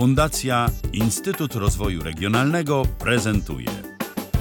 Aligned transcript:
Fundacja 0.00 0.66
Instytut 0.92 1.54
Rozwoju 1.54 2.02
Regionalnego 2.02 2.82
prezentuje 2.98 3.66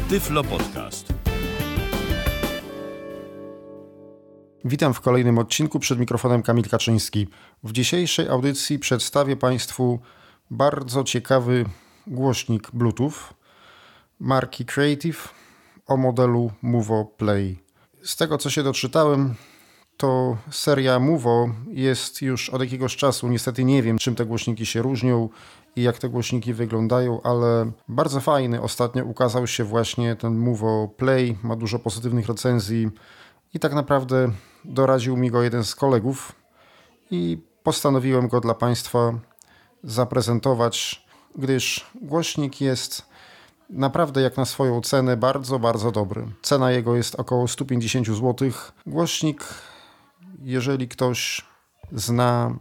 Tyflo 0.10 0.44
Podcast. 0.44 1.14
Witam 4.66 4.94
w 4.94 5.02
kolejnym 5.02 5.38
odcinku 5.38 5.80
przed 5.80 6.00
mikrofonem 6.00 6.44
Kamil 6.44 6.70
Kaczyński. 6.70 7.28
W 7.64 7.72
dzisiejszej 7.72 8.30
audycji 8.30 8.80
przedstawię 8.80 9.36
Państwu 9.36 10.00
bardzo 10.52 11.04
ciekawy 11.04 11.66
głośnik 12.08 12.72
Bluetooth 12.74 13.34
marki 14.20 14.66
Creative 14.66 15.34
o 15.88 15.98
modelu 15.98 16.52
Movo 16.62 17.06
Play. 17.06 17.60
Z 18.04 18.16
tego 18.16 18.38
co 18.38 18.50
się 18.50 18.64
doczytałem, 18.64 19.36
to 20.00 20.38
seria 20.52 21.00
Movo 21.00 21.50
jest 21.68 22.22
już 22.22 22.50
od 22.50 22.62
jakiegoś 22.62 22.96
czasu. 22.96 23.28
Niestety 23.28 23.64
nie 23.64 23.84
wiem, 23.84 23.98
czym 23.98 24.16
te 24.16 24.26
głośniki 24.26 24.66
się 24.66 24.82
różnią 24.82 25.30
i 25.76 25.84
jak 25.84 25.98
te 25.98 26.10
głośniki 26.10 26.54
wyglądają, 26.54 27.22
ale 27.22 27.72
bardzo 27.88 28.20
fajny. 28.20 28.62
Ostatnio 28.62 29.06
ukazał 29.06 29.48
się 29.48 29.64
właśnie 29.64 30.16
ten 30.16 30.36
Movo 30.36 30.88
Play, 30.98 31.38
ma 31.44 31.56
dużo 31.56 31.80
pozytywnych 31.80 32.28
recenzji 32.28 32.90
i 33.54 33.60
tak 33.60 33.74
naprawdę 33.74 34.32
doradził 34.66 35.18
mi 35.18 35.32
go 35.32 35.44
jeden 35.44 35.64
z 35.64 35.76
kolegów 35.76 36.36
i 37.12 37.38
postanowiłem 37.64 38.28
go 38.28 38.42
dla 38.42 38.54
Państwa 38.54 39.14
zaprezentować, 39.84 41.06
gdyż 41.36 41.92
głośnik 42.02 42.62
jest 42.62 43.06
naprawdę 43.70 44.22
jak 44.22 44.38
na 44.38 44.46
swoją 44.46 44.82
cenę 44.82 45.18
bardzo, 45.18 45.60
bardzo 45.60 45.92
dobry. 45.92 46.28
Cena 46.42 46.72
jego 46.72 46.96
jest 46.96 47.16
około 47.16 47.48
150 47.48 48.08
zł. 48.08 48.36
Głośnik 48.86 49.44
jeżeli 50.42 50.88
ktoś 50.88 51.46
zna 51.92 52.56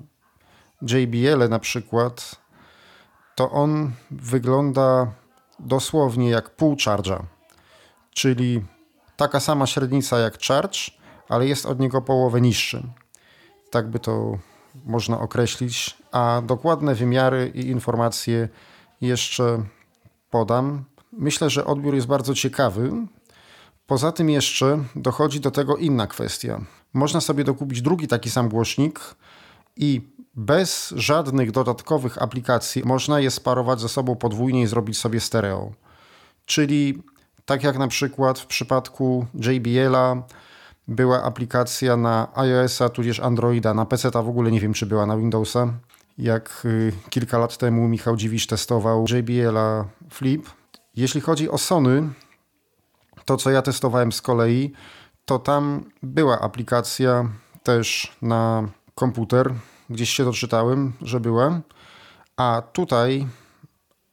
JBL 0.82 1.48
na 1.48 1.58
przykład, 1.58 2.36
to 3.34 3.50
on 3.50 3.92
wygląda 4.10 5.12
dosłownie 5.58 6.30
jak 6.30 6.50
pół 6.56 6.74
charge'a, 6.74 7.22
czyli 8.14 8.64
taka 9.16 9.40
sama 9.40 9.66
średnica 9.66 10.18
jak 10.18 10.38
charge, 10.38 10.78
ale 11.28 11.46
jest 11.46 11.66
od 11.66 11.80
niego 11.80 12.02
połowę 12.02 12.40
niższy. 12.40 12.82
Tak 13.70 13.90
by 13.90 13.98
to 13.98 14.38
można 14.84 15.20
określić, 15.20 15.96
a 16.12 16.42
dokładne 16.46 16.94
wymiary 16.94 17.52
i 17.54 17.68
informacje 17.68 18.48
jeszcze 19.00 19.62
podam. 20.30 20.84
Myślę, 21.12 21.50
że 21.50 21.64
odbiór 21.64 21.94
jest 21.94 22.06
bardzo 22.06 22.34
ciekawy. 22.34 22.92
Poza 23.86 24.12
tym 24.12 24.30
jeszcze 24.30 24.84
dochodzi 24.96 25.40
do 25.40 25.50
tego 25.50 25.76
inna 25.76 26.06
kwestia 26.06 26.60
można 26.94 27.20
sobie 27.20 27.44
dokupić 27.44 27.82
drugi 27.82 28.08
taki 28.08 28.30
sam 28.30 28.48
głośnik 28.48 29.00
i 29.76 30.00
bez 30.34 30.94
żadnych 30.96 31.50
dodatkowych 31.50 32.22
aplikacji 32.22 32.82
można 32.84 33.20
je 33.20 33.30
sparować 33.30 33.80
ze 33.80 33.88
sobą 33.88 34.16
podwójnie 34.16 34.62
i 34.62 34.66
zrobić 34.66 34.98
sobie 34.98 35.20
stereo. 35.20 35.72
Czyli 36.46 37.02
tak 37.44 37.62
jak 37.62 37.78
na 37.78 37.88
przykład 37.88 38.38
w 38.38 38.46
przypadku 38.46 39.26
JBL-a 39.34 40.22
była 40.88 41.22
aplikacja 41.22 41.96
na 41.96 42.28
iOS-a 42.34 42.88
tudzież 42.88 43.20
Androida, 43.20 43.74
na 43.74 43.86
PC-a 43.86 44.22
w 44.22 44.28
ogóle 44.28 44.50
nie 44.50 44.60
wiem 44.60 44.72
czy 44.72 44.86
była 44.86 45.06
na 45.06 45.16
Windowsa. 45.16 45.72
Jak 46.18 46.62
y, 46.64 46.92
kilka 47.10 47.38
lat 47.38 47.56
temu 47.56 47.88
Michał 47.88 48.16
Dziwisz 48.16 48.46
testował 48.46 49.04
JBL-a 49.10 49.84
Flip. 50.10 50.46
Jeśli 50.96 51.20
chodzi 51.20 51.50
o 51.50 51.58
Sony, 51.58 52.08
to 53.24 53.36
co 53.36 53.50
ja 53.50 53.62
testowałem 53.62 54.12
z 54.12 54.22
kolei, 54.22 54.72
to 55.28 55.38
tam 55.38 55.84
była 56.02 56.40
aplikacja 56.40 57.28
też 57.62 58.16
na 58.22 58.68
komputer. 58.94 59.54
Gdzieś 59.90 60.10
się 60.10 60.24
doczytałem, 60.24 60.92
że 61.02 61.20
była. 61.20 61.60
A 62.36 62.62
tutaj 62.72 63.26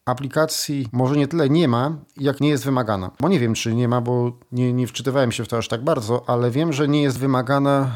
aplikacji 0.06 0.88
może 0.92 1.16
nie 1.16 1.28
tyle 1.28 1.50
nie 1.50 1.68
ma, 1.68 1.98
jak 2.18 2.42
nie 2.42 2.50
jest 2.50 2.66
wymagana. 2.66 3.12
Bo 3.20 3.30
nie 3.30 3.40
wiem, 3.40 3.54
czy 3.54 3.76
nie 3.76 3.88
ma, 3.88 4.02
bo 4.02 4.32
nie, 4.52 4.74
nie 4.74 4.88
wczytywałem 4.88 5.32
się 5.32 5.44
w 5.44 5.48
to 5.48 5.58
aż 5.58 5.68
tak 5.68 5.84
bardzo, 5.84 6.24
ale 6.28 6.52
wiem, 6.52 6.74
że 6.74 6.88
nie 6.88 7.02
jest 7.02 7.20
wymagana 7.20 7.92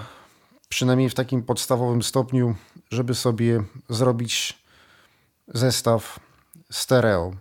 przynajmniej 0.70 1.10
w 1.10 1.16
takim 1.16 1.44
podstawowym 1.44 2.04
stopniu, 2.04 2.56
żeby 2.90 3.16
sobie 3.16 3.64
zrobić 3.90 4.64
zestaw 5.48 6.20
stereo. 6.72 7.32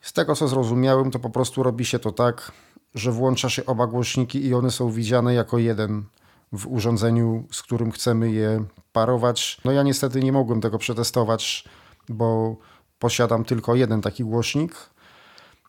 Z 0.00 0.12
tego 0.12 0.34
co 0.34 0.48
zrozumiałem, 0.48 1.10
to 1.10 1.18
po 1.18 1.30
prostu 1.30 1.62
robi 1.62 1.84
się 1.84 1.98
to 1.98 2.12
tak, 2.12 2.52
że 2.98 3.12
włącza 3.12 3.50
się 3.50 3.66
oba 3.66 3.86
głośniki 3.86 4.46
i 4.46 4.54
one 4.54 4.70
są 4.70 4.90
widziane 4.90 5.34
jako 5.34 5.58
jeden 5.58 6.04
w 6.52 6.66
urządzeniu, 6.66 7.44
z 7.50 7.62
którym 7.62 7.92
chcemy 7.92 8.30
je 8.30 8.64
parować. 8.92 9.60
No 9.64 9.72
ja 9.72 9.82
niestety 9.82 10.22
nie 10.22 10.32
mogłem 10.32 10.60
tego 10.60 10.78
przetestować, 10.78 11.64
bo 12.08 12.56
posiadam 12.98 13.44
tylko 13.44 13.74
jeden 13.74 14.02
taki 14.02 14.24
głośnik. 14.24 14.74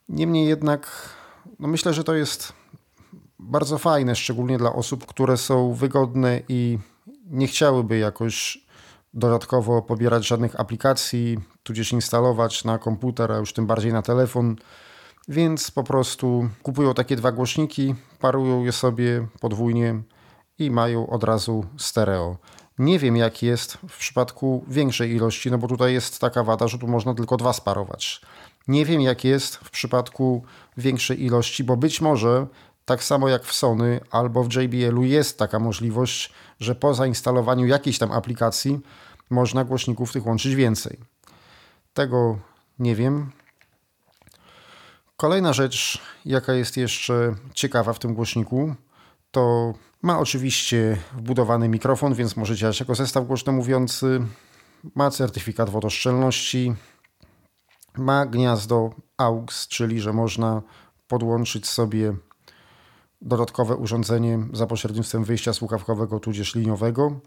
Niemniej 0.09 0.47
jednak 0.47 1.09
no 1.59 1.67
myślę, 1.67 1.93
że 1.93 2.03
to 2.03 2.15
jest 2.15 2.53
bardzo 3.39 3.77
fajne, 3.77 4.15
szczególnie 4.15 4.57
dla 4.57 4.73
osób, 4.73 5.05
które 5.05 5.37
są 5.37 5.73
wygodne 5.73 6.41
i 6.49 6.79
nie 7.25 7.47
chciałyby 7.47 7.97
jakoś 7.97 8.65
dodatkowo 9.13 9.81
pobierać 9.81 10.27
żadnych 10.27 10.59
aplikacji, 10.59 11.39
tudzież 11.63 11.91
instalować 11.91 12.63
na 12.63 12.77
komputer, 12.77 13.31
a 13.31 13.37
już 13.37 13.53
tym 13.53 13.67
bardziej 13.67 13.93
na 13.93 14.01
telefon 14.01 14.55
więc 15.29 15.71
po 15.71 15.83
prostu 15.83 16.49
kupują 16.63 16.93
takie 16.93 17.15
dwa 17.15 17.31
głośniki, 17.31 17.95
parują 18.19 18.63
je 18.63 18.71
sobie 18.71 19.27
podwójnie 19.39 20.01
i 20.59 20.71
mają 20.71 21.09
od 21.09 21.23
razu 21.23 21.65
stereo. 21.77 22.37
Nie 22.79 22.99
wiem, 22.99 23.17
jak 23.17 23.43
jest 23.43 23.77
w 23.89 23.97
przypadku 23.97 24.65
większej 24.67 25.11
ilości, 25.11 25.51
no 25.51 25.57
bo 25.57 25.67
tutaj 25.67 25.93
jest 25.93 26.19
taka 26.19 26.43
wada, 26.43 26.67
że 26.67 26.77
tu 26.77 26.87
można 26.87 27.13
tylko 27.13 27.37
dwa 27.37 27.53
sparować. 27.53 28.21
Nie 28.67 28.85
wiem, 28.85 29.01
jak 29.01 29.23
jest 29.23 29.55
w 29.55 29.69
przypadku 29.69 30.43
większej 30.77 31.23
ilości, 31.23 31.63
bo 31.63 31.77
być 31.77 32.01
może 32.01 32.47
tak 32.85 33.03
samo 33.03 33.29
jak 33.29 33.43
w 33.43 33.53
Sony 33.53 33.99
albo 34.11 34.43
w 34.43 34.53
JBL-u 34.53 35.03
jest 35.03 35.39
taka 35.39 35.59
możliwość, 35.59 36.33
że 36.59 36.75
po 36.75 36.93
zainstalowaniu 36.93 37.65
jakiejś 37.65 37.97
tam 37.97 38.11
aplikacji 38.11 38.79
można 39.29 39.63
głośników 39.63 40.11
tych 40.11 40.25
łączyć 40.25 40.55
więcej. 40.55 40.97
Tego 41.93 42.37
nie 42.79 42.95
wiem. 42.95 43.31
Kolejna 45.19 45.53
rzecz, 45.53 46.01
jaka 46.25 46.53
jest 46.53 46.77
jeszcze 46.77 47.35
ciekawa 47.53 47.93
w 47.93 47.99
tym 47.99 48.13
głośniku, 48.13 48.75
to 49.31 49.73
ma 50.01 50.19
oczywiście 50.19 50.97
wbudowany 51.13 51.69
mikrofon, 51.69 52.13
więc 52.13 52.37
może 52.37 52.55
działać 52.55 52.79
jako 52.79 52.95
zestaw 52.95 53.27
głośno 53.27 53.53
mówiący. 53.53 54.21
Ma 54.95 55.11
certyfikat 55.11 55.69
wodoszczelności. 55.69 56.73
Ma 57.97 58.25
gniazdo 58.25 58.89
AUX, 59.17 59.67
czyli 59.67 60.01
że 60.01 60.13
można 60.13 60.61
podłączyć 61.07 61.67
sobie 61.67 62.13
dodatkowe 63.21 63.75
urządzenie 63.75 64.39
za 64.53 64.67
pośrednictwem 64.67 65.23
wyjścia 65.23 65.53
słuchawkowego 65.53 66.19
tudzież 66.19 66.55
liniowego. 66.55 67.19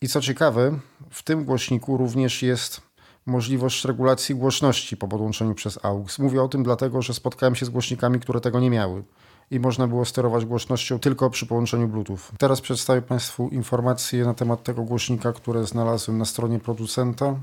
I 0.00 0.08
co 0.08 0.20
ciekawe, 0.20 0.78
w 1.10 1.22
tym 1.22 1.44
głośniku 1.44 1.96
również 1.96 2.42
jest 2.42 2.80
możliwość 3.26 3.84
regulacji 3.84 4.34
głośności 4.34 4.96
po 4.96 5.08
podłączeniu 5.08 5.54
przez 5.54 5.84
AUX. 5.84 6.18
Mówię 6.18 6.42
o 6.42 6.48
tym 6.48 6.62
dlatego, 6.62 7.02
że 7.02 7.14
spotkałem 7.14 7.54
się 7.54 7.66
z 7.66 7.70
głośnikami, 7.70 8.20
które 8.20 8.40
tego 8.40 8.60
nie 8.60 8.70
miały 8.70 9.02
i 9.50 9.60
można 9.60 9.86
było 9.86 10.04
sterować 10.04 10.44
głośnością 10.44 10.98
tylko 10.98 11.30
przy 11.30 11.46
połączeniu 11.46 11.88
Bluetooth. 11.88 12.18
Teraz 12.38 12.60
przedstawię 12.60 13.02
Państwu 13.02 13.48
informacje 13.48 14.24
na 14.24 14.34
temat 14.34 14.62
tego 14.62 14.82
głośnika, 14.82 15.32
które 15.32 15.66
znalazłem 15.66 16.18
na 16.18 16.24
stronie 16.24 16.58
producenta. 16.58 17.40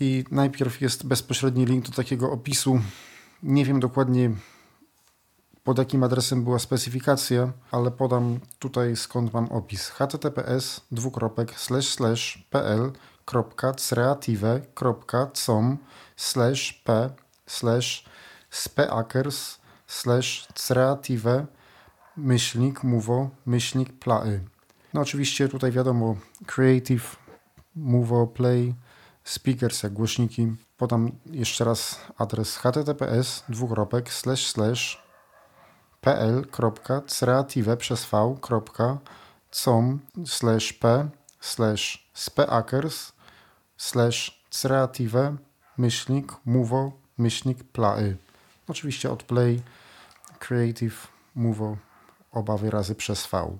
I 0.00 0.24
najpierw 0.30 0.80
jest 0.80 1.06
bezpośredni 1.06 1.66
link 1.66 1.88
do 1.88 1.92
takiego 1.92 2.30
opisu. 2.32 2.80
Nie 3.42 3.64
wiem 3.64 3.80
dokładnie 3.80 4.30
pod 5.64 5.78
jakim 5.78 6.02
adresem 6.02 6.44
była 6.44 6.58
specyfikacja, 6.58 7.52
ale 7.70 7.90
podam 7.90 8.40
tutaj 8.58 8.96
skąd 8.96 9.32
mam 9.32 9.48
opis. 9.48 9.88
https 9.88 10.80
www.creative.com 13.26 15.78
slash 16.16 16.82
p 16.84 16.92
slash 17.46 18.04
speakers 18.50 19.58
slash 19.86 20.46
creative 20.54 21.46
myślnik 22.16 22.84
movo 22.84 23.30
myślnik 23.46 23.98
play. 23.98 24.40
No 24.94 25.00
oczywiście 25.00 25.48
tutaj 25.48 25.72
wiadomo 25.72 26.16
creative 26.46 27.16
movo 27.76 28.26
play 28.26 28.74
speakers 29.24 29.82
jak 29.82 29.92
głośniki. 29.92 30.56
Podam 30.76 31.10
jeszcze 31.26 31.64
raz 31.64 32.00
adres 32.18 32.56
https 32.56 33.44
dwukropek 33.48 34.12
slash 34.12 34.46
slash 34.46 35.02
pl.creative 36.00 37.76
przez 37.76 38.04
v.com 38.04 38.98
slash 40.24 40.72
p 40.72 41.08
slash 41.40 42.01
speakers 42.14 43.12
slash 43.76 44.42
creative 44.60 45.36
myślnik 45.78 46.32
movo 46.44 46.92
myślnik 47.18 47.64
play. 47.64 48.16
Oczywiście 48.68 49.10
od 49.10 49.22
play 49.22 49.62
creative 50.38 51.08
movo 51.34 51.76
oba 52.32 52.56
wyrazy 52.56 52.94
przez 52.94 53.26
V. 53.26 53.58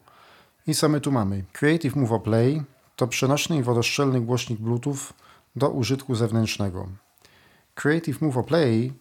I 0.66 0.74
co 0.74 0.88
my 0.88 1.00
tu 1.00 1.12
mamy? 1.12 1.44
Creative 1.52 1.96
Movo 1.96 2.20
Play 2.20 2.62
to 2.96 3.06
przenośny 3.06 3.56
i 3.56 3.62
wodoszczelny 3.62 4.20
głośnik 4.20 4.60
Bluetooth 4.60 5.12
do 5.56 5.68
użytku 5.68 6.14
zewnętrznego. 6.14 6.88
Creative 7.74 8.20
Move 8.20 8.46
Play 8.46 8.92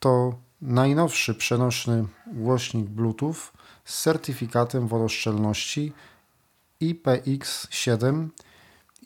to 0.00 0.34
najnowszy 0.62 1.34
przenośny 1.34 2.06
głośnik 2.26 2.86
Bluetooth 2.86 3.34
z 3.84 4.02
certyfikatem 4.02 4.88
wodoszczelności 4.88 5.92
IPX7 6.82 8.28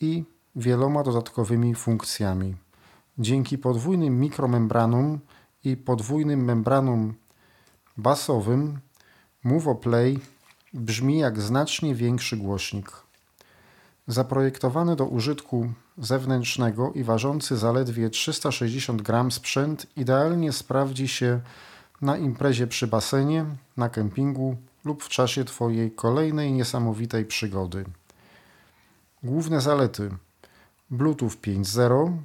i 0.01 0.23
wieloma 0.55 1.03
dodatkowymi 1.03 1.75
funkcjami. 1.75 2.55
Dzięki 3.17 3.57
podwójnym 3.57 4.19
mikromembranom 4.19 5.19
i 5.63 5.77
podwójnym 5.77 6.43
membranom 6.43 7.13
basowym 7.97 8.79
MovoPlay 9.43 10.19
brzmi 10.73 11.19
jak 11.19 11.41
znacznie 11.41 11.95
większy 11.95 12.37
głośnik. 12.37 12.91
Zaprojektowany 14.07 14.95
do 14.95 15.05
użytku 15.05 15.69
zewnętrznego 15.97 16.91
i 16.93 17.03
ważący 17.03 17.57
zaledwie 17.57 18.09
360 18.09 19.01
gram 19.01 19.31
sprzęt 19.31 19.87
idealnie 19.97 20.51
sprawdzi 20.51 21.07
się 21.07 21.41
na 22.01 22.17
imprezie 22.17 22.67
przy 22.67 22.87
basenie, 22.87 23.45
na 23.77 23.89
kempingu 23.89 24.57
lub 24.85 25.03
w 25.03 25.09
czasie 25.09 25.45
Twojej 25.45 25.91
kolejnej 25.91 26.51
niesamowitej 26.51 27.25
przygody. 27.25 27.85
Główne 29.25 29.61
zalety: 29.61 30.09
Bluetooth 30.89 31.29
5.0, 31.29 32.17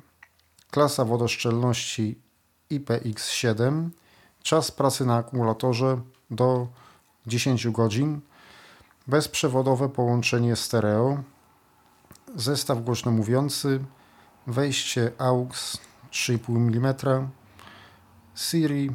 klasa 0.70 1.04
wodoszczelności 1.04 2.18
IPX7, 2.70 3.88
czas 4.42 4.70
pracy 4.70 5.06
na 5.06 5.16
akumulatorze 5.16 6.00
do 6.30 6.68
10 7.26 7.68
godzin, 7.68 8.20
bezprzewodowe 9.06 9.88
połączenie 9.88 10.56
stereo, 10.56 11.22
zestaw 12.36 12.84
głośno 12.84 13.12
mówiący, 13.12 13.84
wejście 14.46 15.12
AUX 15.18 15.78
3,5 16.10 16.56
mm, 16.56 16.94
Siri, 18.34 18.90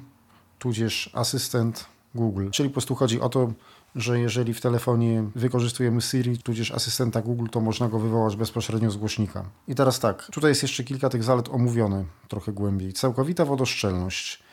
tudzież 0.60 1.10
asystent 1.14 1.86
Google. 2.16 2.50
Czyli 2.50 2.70
po 2.70 2.74
prostu 2.74 2.96
chodzi 2.96 3.22
o 3.22 3.30
to, 3.30 3.52
że 3.96 4.20
jeżeli 4.20 4.54
w 4.54 4.62
telefonie 4.62 5.24
wykorzystujemy 5.36 6.02
Siri, 6.02 6.38
tudzież 6.38 6.72
asystenta 6.72 7.22
Google, 7.22 7.48
to 7.52 7.62
można 7.62 7.90
go 7.90 8.00
wywołać 8.00 8.36
bezpośrednio 8.36 8.92
z 8.92 8.98
głośnika. 8.98 9.46
I 9.68 9.76
teraz 9.76 10.00
tak, 10.00 10.28
tutaj 10.32 10.52
jest 10.52 10.62
jeszcze 10.62 10.84
kilka 10.84 11.10
tych 11.10 11.24
zalet 11.24 11.50
omówione 11.50 12.06
trochę 12.28 12.54
głębiej. 12.54 12.94
Całkowita 12.94 13.46
wodoszczelność. 13.46 14.44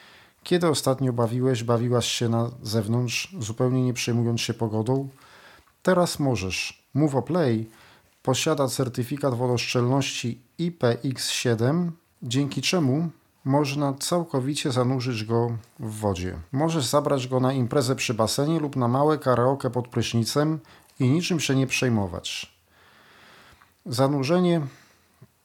Kiedy 0.42 0.68
ostatnio 0.68 1.12
bawiłeś, 1.12 1.64
bawiłaś 1.64 2.06
się 2.06 2.28
na 2.28 2.50
zewnątrz, 2.62 3.36
zupełnie 3.38 3.84
nie 3.84 3.94
przejmując 3.94 4.40
się 4.40 4.54
pogodą? 4.54 5.08
Teraz 5.82 6.18
możesz. 6.18 6.82
Move 6.94 7.24
Play 7.24 7.70
posiada 8.22 8.68
certyfikat 8.68 9.34
wodoszczelności 9.34 10.40
IPX7, 10.60 11.90
dzięki 12.22 12.62
czemu 12.62 13.10
można 13.44 13.94
całkowicie 13.94 14.72
zanurzyć 14.72 15.24
go 15.24 15.56
w 15.78 15.98
wodzie. 15.98 16.38
Możesz 16.52 16.84
zabrać 16.84 17.28
go 17.28 17.40
na 17.40 17.52
imprezę 17.52 17.96
przy 17.96 18.14
basenie 18.14 18.60
lub 18.60 18.76
na 18.76 18.88
małe 18.88 19.18
karaoke 19.18 19.70
pod 19.70 19.88
prysznicem 19.88 20.60
i 21.00 21.10
niczym 21.10 21.40
się 21.40 21.54
nie 21.54 21.66
przejmować. 21.66 22.56
Zanurzenie 23.86 24.60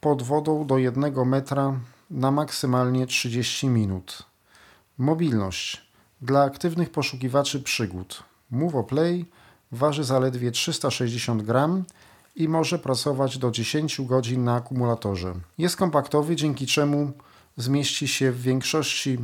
pod 0.02 0.24
wodą 0.24 0.66
do 0.66 0.78
1 0.78 1.26
metra 1.26 1.80
na 2.10 2.32
maksymalnie 2.32 3.08
30 3.08 3.68
minut. 3.68 4.24
Mobilność 4.98 5.88
dla 6.22 6.44
aktywnych 6.44 6.90
poszukiwaczy 6.90 7.62
przygód. 7.62 8.24
Move 8.52 8.86
Play 8.88 9.26
waży 9.72 10.04
zaledwie 10.04 10.52
360 10.52 11.42
gram 11.42 11.84
i 12.36 12.50
może 12.50 12.80
pracować 12.80 13.38
do 13.38 13.52
10 13.52 14.02
godzin 14.02 14.44
na 14.44 14.56
akumulatorze. 14.56 15.34
Jest 15.58 15.76
kompaktowy, 15.76 16.36
dzięki 16.36 16.68
czemu 16.68 17.12
zmieści 17.58 18.08
się 18.08 18.32
w 18.32 18.42
większości 18.42 19.18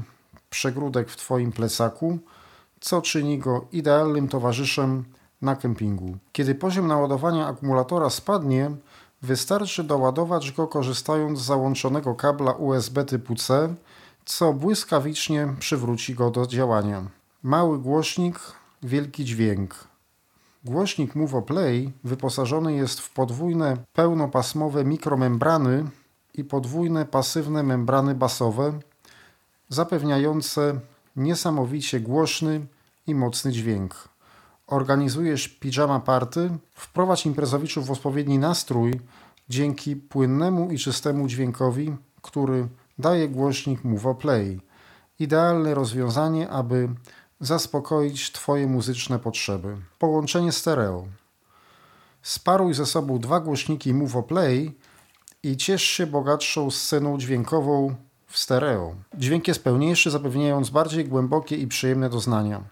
przegródek 0.50 1.10
w 1.10 1.18
Twoim 1.18 1.52
plecaku, 1.52 2.20
co 2.80 3.02
czyni 3.02 3.40
go 3.40 3.66
idealnym 3.72 4.28
towarzyszem 4.28 5.06
na 5.42 5.56
kempingu. 5.56 6.18
Kiedy 6.32 6.56
poziom 6.56 6.88
naładowania 6.88 7.48
akumulatora 7.48 8.10
spadnie, 8.10 8.72
wystarczy 9.22 9.84
doładować 9.84 10.52
go 10.52 10.68
korzystając 10.68 11.40
z 11.40 11.46
załączonego 11.46 12.16
kabla 12.16 12.52
USB 12.52 13.06
typu 13.06 13.36
C, 13.36 13.76
co 14.26 14.54
błyskawicznie 14.54 15.54
przywróci 15.60 16.16
go 16.16 16.32
do 16.32 16.48
działania. 16.48 17.04
Mały 17.44 17.80
głośnik, 17.80 18.40
wielki 18.84 19.26
dźwięk. 19.26 19.76
Głośnik 20.66 21.16
Move 21.16 21.46
Play 21.46 21.94
wyposażony 22.04 22.74
jest 22.74 23.00
w 23.00 23.14
podwójne 23.14 23.78
pełnopasmowe 23.94 24.86
mikromembrany 24.86 25.86
i 26.34 26.44
podwójne 26.44 27.06
pasywne 27.06 27.64
membrany 27.64 28.16
basowe, 28.16 28.80
zapewniające 29.70 30.80
niesamowicie 31.16 32.00
głośny 32.00 32.66
i 33.08 33.16
mocny 33.16 33.52
dźwięk. 33.52 34.10
Organizujesz 34.68 35.48
pijama 35.48 36.00
party? 36.00 36.50
Wprowadź 36.74 37.26
imprezowiczów 37.26 37.88
w 37.88 37.92
odpowiedni 37.92 38.40
nastrój 38.40 39.00
dzięki 39.50 39.96
płynnemu 39.96 40.72
i 40.72 40.78
czystemu 40.78 41.28
dźwiękowi, 41.28 41.96
który 42.22 42.68
daje 43.00 43.30
głośnik 43.30 43.84
Move 43.84 44.18
Play. 44.18 44.60
Idealne 45.20 45.74
rozwiązanie, 45.74 46.50
aby 46.50 46.90
zaspokoić 47.40 48.32
Twoje 48.32 48.68
muzyczne 48.68 49.20
potrzeby. 49.20 49.78
Połączenie 50.00 50.52
stereo. 50.52 51.06
Sparuj 52.22 52.74
ze 52.74 52.86
sobą 52.86 53.20
dwa 53.20 53.40
głośniki 53.40 53.94
Move 53.94 54.26
Play 54.28 54.76
i 55.44 55.58
ciesz 55.58 55.84
się 55.84 56.08
bogatszą 56.08 56.72
sceną 56.72 57.18
dźwiękową 57.18 57.96
w 58.28 58.38
stereo. 58.38 58.96
Dźwięk 59.18 59.48
jest 59.48 59.64
pełniejszy, 59.64 60.12
zapewniając 60.12 60.70
bardziej 60.70 61.06
głębokie 61.06 61.58
i 61.58 61.68
przyjemne 61.68 62.10
doznania. 62.10 62.64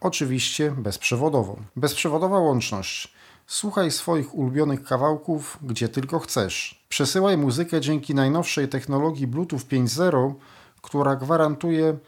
Oczywiście 0.00 0.70
bezprzewodowo. 0.70 1.56
Bezprzewodowa 1.76 2.38
łączność. 2.38 3.14
Słuchaj 3.46 3.90
swoich 3.90 4.34
ulubionych 4.34 4.84
kawałków, 4.84 5.58
gdzie 5.62 5.88
tylko 5.88 6.18
chcesz. 6.18 6.84
Przesyłaj 6.88 7.36
muzykę 7.36 7.80
dzięki 7.80 8.14
najnowszej 8.14 8.68
technologii 8.68 9.26
Bluetooth 9.26 9.58
5.0, 9.58 10.34
która 10.82 11.16
gwarantuje 11.16 11.98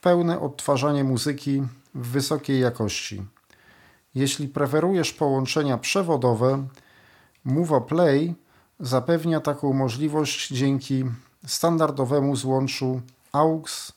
pełne 0.00 0.40
odtwarzanie 0.40 1.04
muzyki 1.04 1.62
w 1.94 2.08
wysokiej 2.08 2.60
jakości. 2.60 3.22
Jeśli 4.14 4.48
preferujesz 4.48 5.12
połączenia 5.12 5.78
przewodowe, 5.78 6.66
Move 7.44 7.86
Play 7.88 8.34
zapewnia 8.80 9.40
taką 9.40 9.72
możliwość 9.72 10.48
dzięki 10.48 11.04
standardowemu 11.46 12.36
złączu 12.36 13.00
AUX 13.32 13.92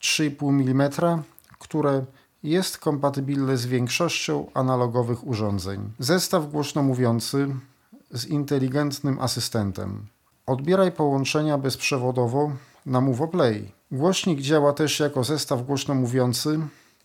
3,5 0.00 0.70
mm, 0.70 1.22
które 1.58 2.04
jest 2.42 2.78
kompatybilne 2.78 3.56
z 3.56 3.66
większością 3.66 4.46
analogowych 4.54 5.26
urządzeń. 5.26 5.92
Zestaw 5.98 6.50
głośno 6.50 6.82
mówiący 6.82 7.48
z 8.10 8.26
inteligentnym 8.26 9.20
asystentem. 9.20 10.06
Odbieraj 10.46 10.92
połączenia 10.92 11.58
bezprzewodowo 11.58 12.52
na 12.86 13.00
Move 13.00 13.30
Play. 13.30 13.72
Głośnik 13.92 14.40
działa 14.40 14.72
też 14.72 15.00
jako 15.00 15.24
zestaw 15.24 15.66
głośno 15.66 15.94
mówiący, 15.94 16.60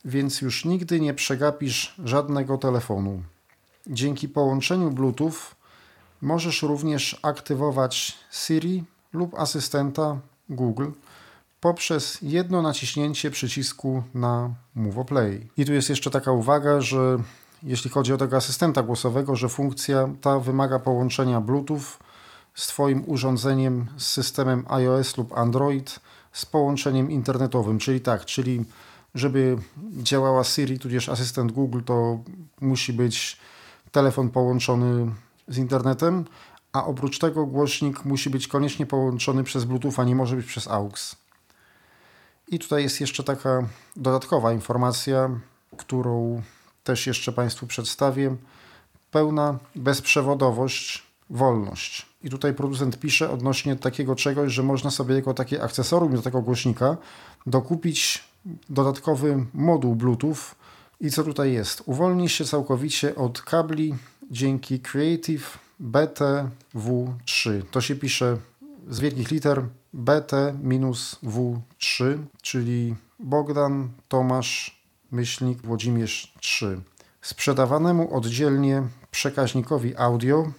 więc 0.06 0.42
już 0.42 0.66
nigdy 0.66 1.00
nie 1.00 1.14
przegapisz 1.14 1.96
żadnego 2.04 2.58
telefonu. 2.58 3.24
Dzięki 3.88 4.30
połączeniu 4.30 4.92
Bluetooth 4.92 5.34
możesz 6.24 6.62
również 6.62 7.20
aktywować 7.22 8.18
Siri 8.32 8.84
lub 9.14 9.40
asystenta 9.40 10.18
Google 10.50 10.88
poprzez 11.62 12.18
jedno 12.22 12.62
naciśnięcie 12.62 13.32
przycisku 13.32 14.04
na 14.14 14.54
Move 14.76 15.06
Play. 15.08 15.50
I 15.58 15.66
tu 15.66 15.74
jest 15.74 15.90
jeszcze 15.90 16.12
taka 16.12 16.32
uwaga, 16.32 16.82
że 16.82 17.18
jeśli 17.64 17.90
chodzi 17.90 18.14
o 18.14 18.18
tego 18.18 18.38
asystenta 18.38 18.84
głosowego, 18.84 19.36
że 19.36 19.50
funkcja 19.50 20.10
ta 20.22 20.40
wymaga 20.40 20.80
połączenia 20.80 21.42
Bluetooth 21.42 21.84
z 22.54 22.68
Twoim 22.68 23.04
urządzeniem 23.08 23.86
z 23.98 24.08
systemem 24.08 24.66
iOS 24.68 25.18
lub 25.18 25.38
Android 25.38 26.00
z 26.32 26.46
połączeniem 26.46 27.12
internetowym, 27.12 27.80
czyli 27.80 28.02
tak, 28.02 28.26
czyli 28.26 28.66
żeby 29.16 29.58
działała 29.94 30.44
Siri 30.44 30.80
tudzież 30.80 31.10
asystent 31.10 31.52
Google, 31.52 31.82
to 31.86 32.20
musi 32.62 32.94
być 32.94 33.38
telefon 33.92 34.30
połączony 34.30 35.12
z 35.48 35.58
internetem, 35.58 36.26
a 36.74 36.86
oprócz 36.86 37.20
tego 37.20 37.46
głośnik 37.46 38.06
musi 38.06 38.30
być 38.30 38.48
koniecznie 38.48 38.86
połączony 38.86 39.44
przez 39.44 39.64
Bluetooth, 39.64 39.94
a 39.98 40.04
nie 40.04 40.16
może 40.16 40.36
być 40.36 40.46
przez 40.46 40.68
AUX. 40.68 41.16
I 42.48 42.60
tutaj 42.60 42.84
jest 42.84 43.02
jeszcze 43.02 43.24
taka 43.24 43.68
dodatkowa 43.96 44.54
informacja, 44.54 45.30
którą 45.78 46.42
też 46.84 47.08
jeszcze 47.08 47.32
Państwu 47.32 47.68
przedstawię. 47.68 48.36
Pełna 49.12 49.60
bezprzewodowość, 49.76 51.04
wolność. 51.30 52.06
I 52.24 52.30
tutaj 52.30 52.54
producent 52.54 53.00
pisze 53.00 53.32
odnośnie 53.32 53.76
takiego 53.76 54.16
czegoś, 54.16 54.54
że 54.54 54.64
można 54.64 54.92
sobie 54.92 55.16
jako 55.16 55.34
takie 55.34 55.64
akcesorium 55.64 56.16
do 56.16 56.22
tego 56.22 56.42
głośnika 56.42 56.98
dokupić 57.48 58.24
dodatkowy 58.70 59.46
moduł 59.54 59.96
Bluetooth. 59.96 60.38
I 61.02 61.12
co 61.12 61.24
tutaj 61.24 61.54
jest? 61.54 61.84
Uwolni 61.86 62.30
się 62.30 62.46
całkowicie 62.46 63.16
od 63.16 63.42
kabli 63.42 63.96
dzięki 64.34 64.80
Creative 64.80 65.60
BTW3. 65.82 67.62
To 67.72 67.82
się 67.82 67.96
pisze 67.96 68.38
z 68.90 69.00
wielkich 69.00 69.32
liter 69.32 69.64
BT-W3, 69.94 72.18
czyli 72.42 72.96
Bogdan 73.20 73.90
Tomasz 74.08 74.84
myślnik 75.12 75.62
Włodzimierz 75.62 76.34
3. 76.40 76.82
Sprzedawanemu 77.22 78.16
oddzielnie 78.16 78.84
przekaźnikowi 79.12 79.98
audio, 79.98 80.52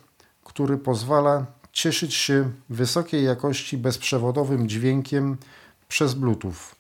który 0.45 0.79
pozwala 0.79 1.47
cieszyć 1.73 2.15
się 2.15 2.51
wysokiej 2.71 3.25
jakości 3.25 3.79
bezprzewodowym 3.79 4.69
dźwiękiem 4.69 5.37
przez 5.89 6.15
Bluetooth. 6.15 6.75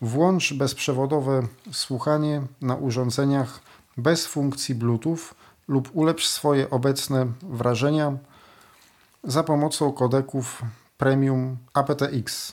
Włącz 0.00 0.54
bezprzewodowe 0.54 1.46
słuchanie 1.72 2.42
na 2.60 2.76
urządzeniach 2.76 3.60
bez 3.96 4.26
funkcji 4.26 4.74
Bluetooth 4.74 5.34
lub 5.68 5.90
ulepsz 5.92 6.26
swoje 6.26 6.70
obecne 6.70 7.26
wrażenia 7.42 8.18
za 9.24 9.42
pomocą 9.42 9.92
kodeków 9.92 10.62
Premium 10.98 11.56
aptX. 11.74 12.52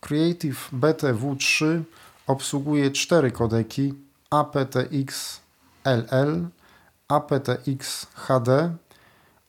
Creative 0.00 0.70
BTW3 0.72 1.82
obsługuje 2.26 2.90
cztery 2.90 3.30
kodeki 3.30 3.94
aptX 4.30 5.40
LL, 5.84 6.48
aptX 7.08 8.06
HD, 8.14 8.76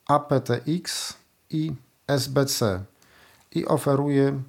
aptX 0.08 1.14
i 1.50 1.72
SBC 2.08 2.84
i 3.52 3.66
oferuje 3.66 4.42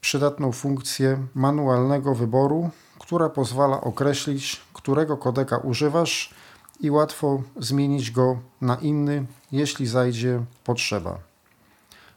przydatną 0.00 0.52
funkcję 0.52 1.26
manualnego 1.34 2.14
wyboru, 2.14 2.70
która 2.98 3.28
pozwala 3.28 3.80
określić, 3.80 4.60
którego 4.72 5.16
kodeka 5.16 5.56
używasz 5.56 6.34
i 6.82 6.90
łatwo 6.90 7.42
zmienić 7.56 8.10
go 8.10 8.38
na 8.60 8.76
inny, 8.76 9.26
jeśli 9.52 9.86
zajdzie 9.86 10.44
potrzeba. 10.64 11.18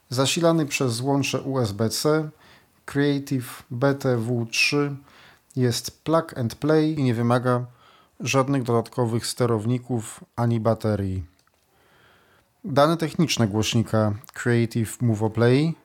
Zasilany 0.09 0.65
przez 0.65 0.93
złącze 0.93 1.41
USB-C 1.41 2.29
Creative 2.85 3.63
BTW3 3.71 4.95
jest 5.55 6.03
plug 6.03 6.37
and 6.37 6.55
play 6.55 6.99
i 6.99 7.03
nie 7.03 7.13
wymaga 7.13 7.65
żadnych 8.19 8.63
dodatkowych 8.63 9.27
sterowników 9.27 10.23
ani 10.35 10.59
baterii. 10.59 11.23
Dane 12.63 12.97
techniczne 12.97 13.47
głośnika 13.47 14.13
Creative 14.33 15.01
Movo 15.01 15.29
Play 15.29 15.75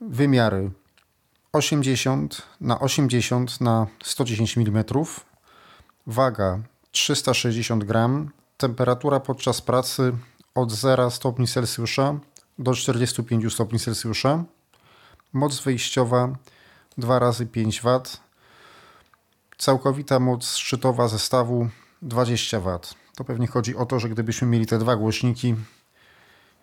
wymiary 0.00 0.70
80 1.52 2.42
na 2.60 2.80
80 2.80 3.60
na 3.60 3.86
110 4.02 4.58
mm, 4.58 4.84
waga 6.06 6.58
360 6.94 7.84
gram, 7.84 8.30
temperatura 8.56 9.20
podczas 9.20 9.60
pracy 9.60 10.12
od 10.54 10.72
0 10.72 11.10
stopni 11.10 11.46
Celsjusza 11.46 12.18
do 12.58 12.74
45 12.74 13.52
stopni 13.52 13.78
Celsjusza, 13.78 14.44
moc 15.32 15.60
wyjściowa 15.60 16.32
2 16.98 17.18
razy 17.18 17.46
5 17.46 17.80
W, 17.80 18.00
całkowita 19.58 20.20
moc 20.20 20.56
szczytowa 20.56 21.08
zestawu 21.08 21.68
20 22.02 22.60
W. 22.60 22.78
To 23.16 23.24
pewnie 23.24 23.46
chodzi 23.46 23.76
o 23.76 23.86
to, 23.86 24.00
że 24.00 24.08
gdybyśmy 24.08 24.48
mieli 24.48 24.66
te 24.66 24.78
dwa 24.78 24.96
głośniki 24.96 25.54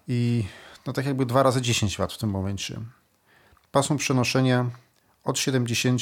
i 0.07 0.45
no 0.85 0.93
tak 0.93 1.05
jakby 1.05 1.25
2 1.25 1.43
razy 1.43 1.61
10 1.61 1.97
W 1.97 2.07
w 2.07 2.17
tym 2.17 2.29
momencie. 2.29 2.79
Pasum 3.71 3.97
przenoszenia 3.97 4.69
od 5.23 5.39
70 5.39 6.01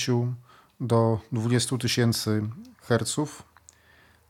do 0.79 1.19
20 1.31 1.77
tysięcy 1.77 2.41
Hz. 2.81 3.15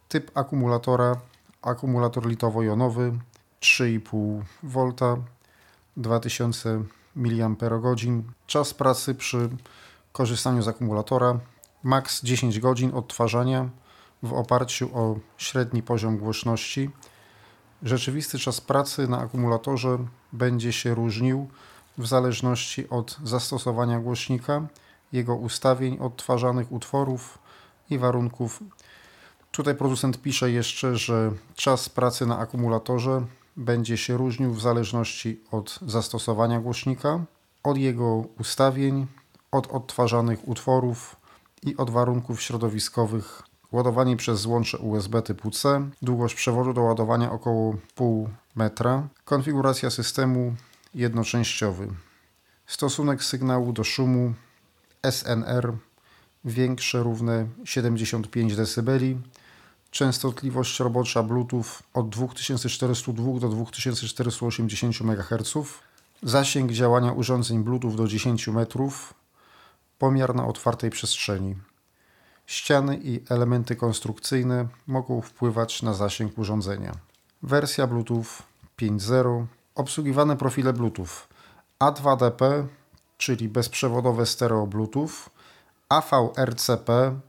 Typ 0.10 0.32
akumulatora 0.38 1.16
akumulator 1.62 2.28
litowo-jonowy 2.28 3.20
3,5 3.62 4.42
V 4.64 4.94
2000 5.98 6.84
mAh. 7.16 7.32
Czas 8.48 8.74
pracy 8.74 9.16
przy 9.16 9.50
korzystaniu 10.12 10.62
z 10.62 10.68
akumulatora 10.68 11.40
maks 11.84 12.24
10 12.24 12.60
godzin 12.60 12.92
odtwarzania 12.94 13.70
w 14.24 14.34
oparciu 14.34 14.90
o 14.94 15.16
średni 15.38 15.84
poziom 15.84 16.18
głośności. 16.18 16.90
Rzeczywisty 17.84 18.40
czas 18.40 18.62
pracy 18.62 19.08
na 19.08 19.20
akumulatorze 19.20 19.98
będzie 20.34 20.74
się 20.74 20.96
różnił 20.96 21.48
w 21.98 22.08
zależności 22.08 22.90
od 22.90 23.18
zastosowania 23.24 24.00
głośnika, 24.00 24.68
jego 25.12 25.36
ustawień 25.36 26.00
odtwarzanych 26.00 26.72
utworów 26.72 27.40
i 27.90 27.98
warunków. 27.98 28.64
Tutaj 29.52 29.76
producent 29.76 30.22
pisze 30.22 30.52
jeszcze, 30.52 30.96
że 30.96 31.32
czas 31.56 31.90
pracy 31.90 32.26
na 32.26 32.38
akumulatorze 32.38 33.26
będzie 33.58 33.98
się 33.98 34.18
różnił 34.18 34.54
w 34.54 34.62
zależności 34.62 35.42
od 35.52 35.80
zastosowania 35.88 36.60
głośnika, 36.60 37.20
od 37.64 37.78
jego 37.78 38.16
ustawień, 38.40 39.08
od 39.52 39.68
odtwarzanych 39.68 40.48
utworów 40.48 41.16
i 41.64 41.78
od 41.78 41.90
warunków 41.90 42.42
środowiskowych. 42.42 43.44
Ładowanie 43.72 44.18
przez 44.18 44.40
złącze 44.40 44.78
USB 44.78 45.22
typu 45.22 45.52
C, 45.52 45.90
długość 46.02 46.36
przewodu 46.36 46.74
do 46.74 46.82
ładowania 46.82 47.32
około 47.32 47.76
pół 47.96 48.30
metra, 48.56 49.08
konfiguracja 49.26 49.90
systemu 49.90 50.56
jednoczęściowy, 50.96 51.88
stosunek 52.68 53.24
sygnału 53.24 53.74
do 53.74 53.84
szumu 53.84 54.34
SNR 55.12 55.74
większe 56.46 57.04
równe 57.04 57.48
75 57.64 58.56
dB, 58.56 59.00
częstotliwość 59.92 60.80
robocza 60.80 61.24
Bluetooth 61.24 61.66
od 61.94 62.10
2402 62.10 63.40
do 63.40 63.50
2480 63.50 65.02
MHz, 65.02 65.54
zasięg 66.24 66.72
działania 66.72 67.12
urządzeń 67.12 67.64
Bluetooth 67.64 67.96
do 67.96 68.08
10 68.08 68.48
metrów, 68.48 69.14
pomiar 70.00 70.36
na 70.36 70.48
otwartej 70.48 70.90
przestrzeni. 70.90 71.56
Ściany 72.46 73.00
i 73.04 73.24
elementy 73.30 73.76
konstrukcyjne 73.76 74.68
mogą 74.88 75.22
wpływać 75.22 75.82
na 75.82 75.94
zasięg 75.94 76.38
urządzenia. 76.38 76.92
Wersja 77.44 77.88
Bluetooth 77.88 78.44
5.0. 78.82 79.46
Obsługiwane 79.76 80.38
profile 80.38 80.74
Bluetooth 80.74 81.28
A2DP, 81.80 82.66
czyli 83.18 83.50
bezprzewodowe 83.50 84.26
stereo 84.26 84.68
Bluetooth, 84.68 85.30
AVRCP, 85.90 87.20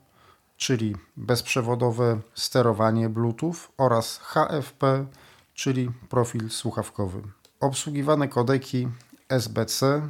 czyli 0.61 0.97
bezprzewodowe 1.17 2.21
sterowanie 2.35 3.09
Bluetooth 3.09 3.55
oraz 3.79 4.19
HFP, 4.19 5.07
czyli 5.55 5.91
profil 6.09 6.51
słuchawkowy. 6.51 7.23
Obsługiwane 7.61 8.29
kodeki 8.29 8.89
SBC, 9.29 10.09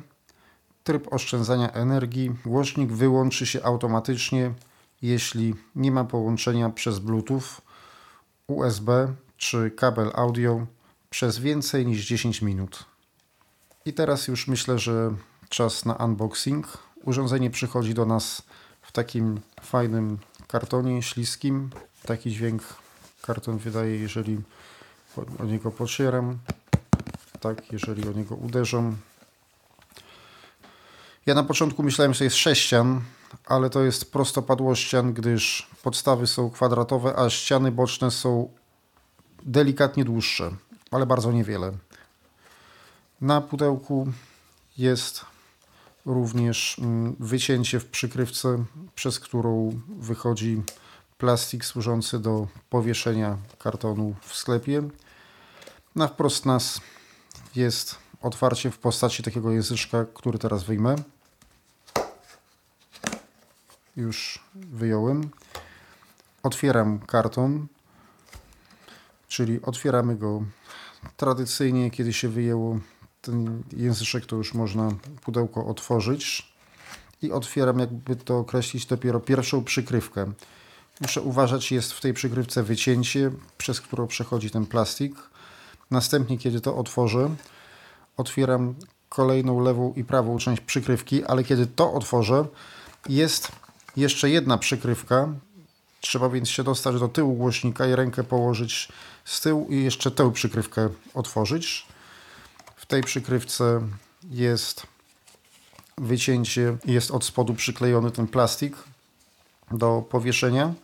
tryb 0.85 1.13
oszczędzania 1.13 1.73
energii. 1.73 2.37
Głośnik 2.45 2.93
wyłączy 2.93 3.47
się 3.47 3.65
automatycznie, 3.65 4.53
jeśli 5.03 5.55
nie 5.75 5.93
ma 5.93 6.05
połączenia 6.05 6.71
przez 6.71 6.99
Bluetooth, 6.99 7.49
USB 8.47 9.15
czy 9.37 9.71
kabel 9.71 10.11
audio 10.15 10.67
przez 11.11 11.39
więcej 11.39 11.87
niż 11.87 12.07
10 12.07 12.43
minut. 12.43 12.85
I 13.85 13.93
teraz 13.93 14.29
już 14.29 14.49
myślę, 14.49 14.79
że 14.79 15.15
czas 15.49 15.85
na 15.85 15.95
unboxing. 15.95 16.79
Urządzenie 17.05 17.51
przychodzi 17.51 17.95
do 17.95 18.07
nas 18.07 18.43
w 18.83 18.93
takim 18.93 19.41
fajnym 19.61 20.19
kartonie 20.53 21.03
śliskim. 21.03 21.71
Taki 22.07 22.31
dźwięk 22.31 22.63
karton 23.23 23.59
wydaje, 23.59 23.97
jeżeli 23.97 24.41
o 25.39 25.45
niego 25.45 25.71
pocieram. 25.71 26.39
Tak, 27.41 27.73
jeżeli 27.73 28.09
o 28.09 28.13
niego 28.13 28.35
uderzam. 28.35 28.97
Ja 31.27 31.35
na 31.35 31.43
początku 31.43 31.83
myślałem, 31.83 32.13
że 32.15 32.19
to 32.19 32.25
jest 32.25 32.37
sześcian, 32.37 33.01
ale 33.47 33.71
to 33.71 33.83
jest 33.83 34.13
prostopadłościan, 34.13 35.13
gdyż 35.13 35.69
podstawy 35.83 36.27
są 36.27 36.51
kwadratowe, 36.51 37.17
a 37.17 37.31
ściany 37.31 37.73
boczne 37.73 38.11
są 38.11 38.51
delikatnie 39.43 40.05
dłuższe, 40.05 40.51
ale 40.91 41.07
bardzo 41.07 41.33
niewiele. 41.33 41.73
Na 43.21 43.41
pudełku 43.41 44.13
jest 44.79 45.25
również 46.07 46.79
mm, 46.79 47.17
wycięcie 47.21 47.81
w 47.81 47.87
przykrywce, 47.87 48.65
przez 48.95 49.21
którą 49.21 49.81
wychodzi 49.89 50.63
plastik 51.19 51.65
służący 51.65 52.19
do 52.19 52.47
powieszenia 52.71 53.37
kartonu 53.59 54.15
w 54.23 54.37
sklepie. 54.37 54.83
Na 55.97 56.09
wprost 56.09 56.47
nas 56.47 56.81
jest 57.57 57.99
otwarcie 58.23 58.71
w 58.71 58.79
postaci 58.79 59.23
takiego 59.23 59.51
języczka, 59.51 60.05
który 60.15 60.39
teraz 60.39 60.65
wyjmę. 60.65 60.97
Już 63.97 64.45
wyjąłem. 64.55 65.31
Otwieram 66.43 66.99
karton, 66.99 67.67
czyli 69.29 69.63
otwieramy 69.63 70.17
go 70.17 70.43
tradycyjnie, 71.17 71.91
kiedy 71.91 72.13
się 72.13 72.29
wyjęło 72.29 72.79
ten 73.23 73.63
języczek, 73.77 74.27
to 74.27 74.37
już 74.37 74.55
można 74.55 74.91
pudełko 75.21 75.67
otworzyć 75.67 76.53
i 77.23 77.33
otwieram, 77.33 77.79
jakby 77.79 78.17
to 78.17 78.39
określić, 78.39 78.87
dopiero 78.87 79.21
pierwszą 79.21 79.65
przykrywkę. 79.65 80.33
Muszę 81.01 81.23
uważać, 81.23 81.73
jest 81.73 81.93
w 81.93 82.01
tej 82.01 82.15
przykrywce 82.15 82.63
wycięcie, 82.63 83.31
przez 83.59 83.81
które 83.81 84.07
przechodzi 84.07 84.51
ten 84.51 84.67
plastik. 84.67 85.15
Następnie, 85.91 86.39
kiedy 86.39 86.61
to 86.61 86.77
otworzę, 86.77 87.31
otwieram 88.17 88.75
kolejną 89.09 89.61
lewą 89.61 89.93
i 89.97 90.05
prawą 90.05 90.39
część 90.39 90.63
przykrywki, 90.63 91.25
ale 91.25 91.45
kiedy 91.45 91.67
to 91.67 91.93
otworzę, 91.93 92.47
jest 93.09 93.53
jeszcze 93.97 94.31
jedna 94.31 94.59
przykrywka. 94.59 95.29
Trzeba 96.01 96.29
więc 96.29 96.49
się 96.49 96.65
dostać 96.65 97.01
do 97.01 97.09
tyłu 97.09 97.35
głośnika 97.35 97.87
i 97.87 97.95
rękę 97.95 98.25
położyć 98.25 98.89
z 99.25 99.41
tyłu 99.41 99.67
i 99.71 99.85
jeszcze 99.85 100.11
tę 100.11 100.33
przykrywkę 100.33 100.89
otworzyć. 101.15 101.87
Tej 102.91 103.03
przykrywce 103.03 103.81
jest 104.31 104.87
wycięcie, 105.99 106.77
jest 106.85 107.11
od 107.11 107.25
spodu 107.25 107.55
przyklejony 107.55 108.11
ten 108.11 108.27
plastik 108.27 108.77
do 109.71 110.05
powieszenia. 110.11 110.75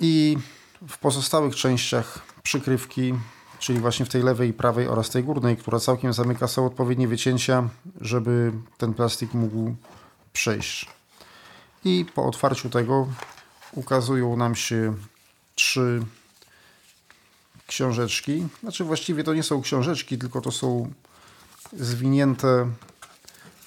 I 0.00 0.38
w 0.88 0.98
pozostałych 0.98 1.56
częściach 1.56 2.18
przykrywki, 2.42 3.14
czyli 3.58 3.80
właśnie 3.80 4.06
w 4.06 4.08
tej 4.08 4.22
lewej 4.22 4.50
i 4.50 4.52
prawej 4.52 4.88
oraz 4.88 5.10
tej 5.10 5.24
górnej, 5.24 5.56
która 5.56 5.80
całkiem 5.80 6.12
zamyka, 6.12 6.48
są 6.48 6.66
odpowiednie 6.66 7.08
wycięcia, 7.08 7.68
żeby 8.00 8.52
ten 8.78 8.94
plastik 8.94 9.34
mógł 9.34 9.74
przejść. 10.32 10.86
I 11.84 12.06
po 12.14 12.24
otwarciu 12.24 12.70
tego 12.70 13.06
ukazują 13.72 14.36
nam 14.36 14.54
się 14.54 14.94
trzy 15.54 16.02
książeczki. 17.66 18.46
Znaczy 18.60 18.84
właściwie 18.84 19.24
to 19.24 19.34
nie 19.34 19.42
są 19.42 19.62
książeczki, 19.62 20.18
tylko 20.18 20.40
to 20.40 20.52
są 20.52 20.92
zwinięte 21.72 22.70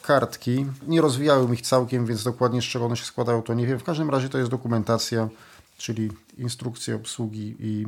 kartki. 0.01 0.65
Nie 0.87 1.01
rozwijałem 1.01 1.53
ich 1.53 1.61
całkiem, 1.61 2.05
więc 2.05 2.23
dokładnie 2.23 2.61
z 2.61 2.65
czego 2.65 2.85
one 2.85 2.97
się 2.97 3.05
składają, 3.05 3.41
to 3.41 3.53
nie 3.53 3.67
wiem. 3.67 3.79
W 3.79 3.83
każdym 3.83 4.09
razie 4.09 4.29
to 4.29 4.37
jest 4.37 4.51
dokumentacja, 4.51 5.29
czyli 5.77 6.11
instrukcja 6.37 6.95
obsługi 6.95 7.55
i 7.59 7.85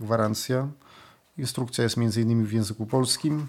gwarancja. 0.00 0.68
Instrukcja 1.38 1.84
jest 1.84 1.98
m.in. 1.98 2.44
w 2.44 2.52
języku 2.52 2.86
polskim. 2.86 3.48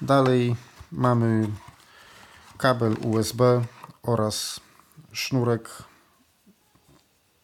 Dalej 0.00 0.56
mamy 0.92 1.48
kabel 2.58 2.96
USB 3.02 3.64
oraz 4.02 4.60
sznurek, 5.12 5.68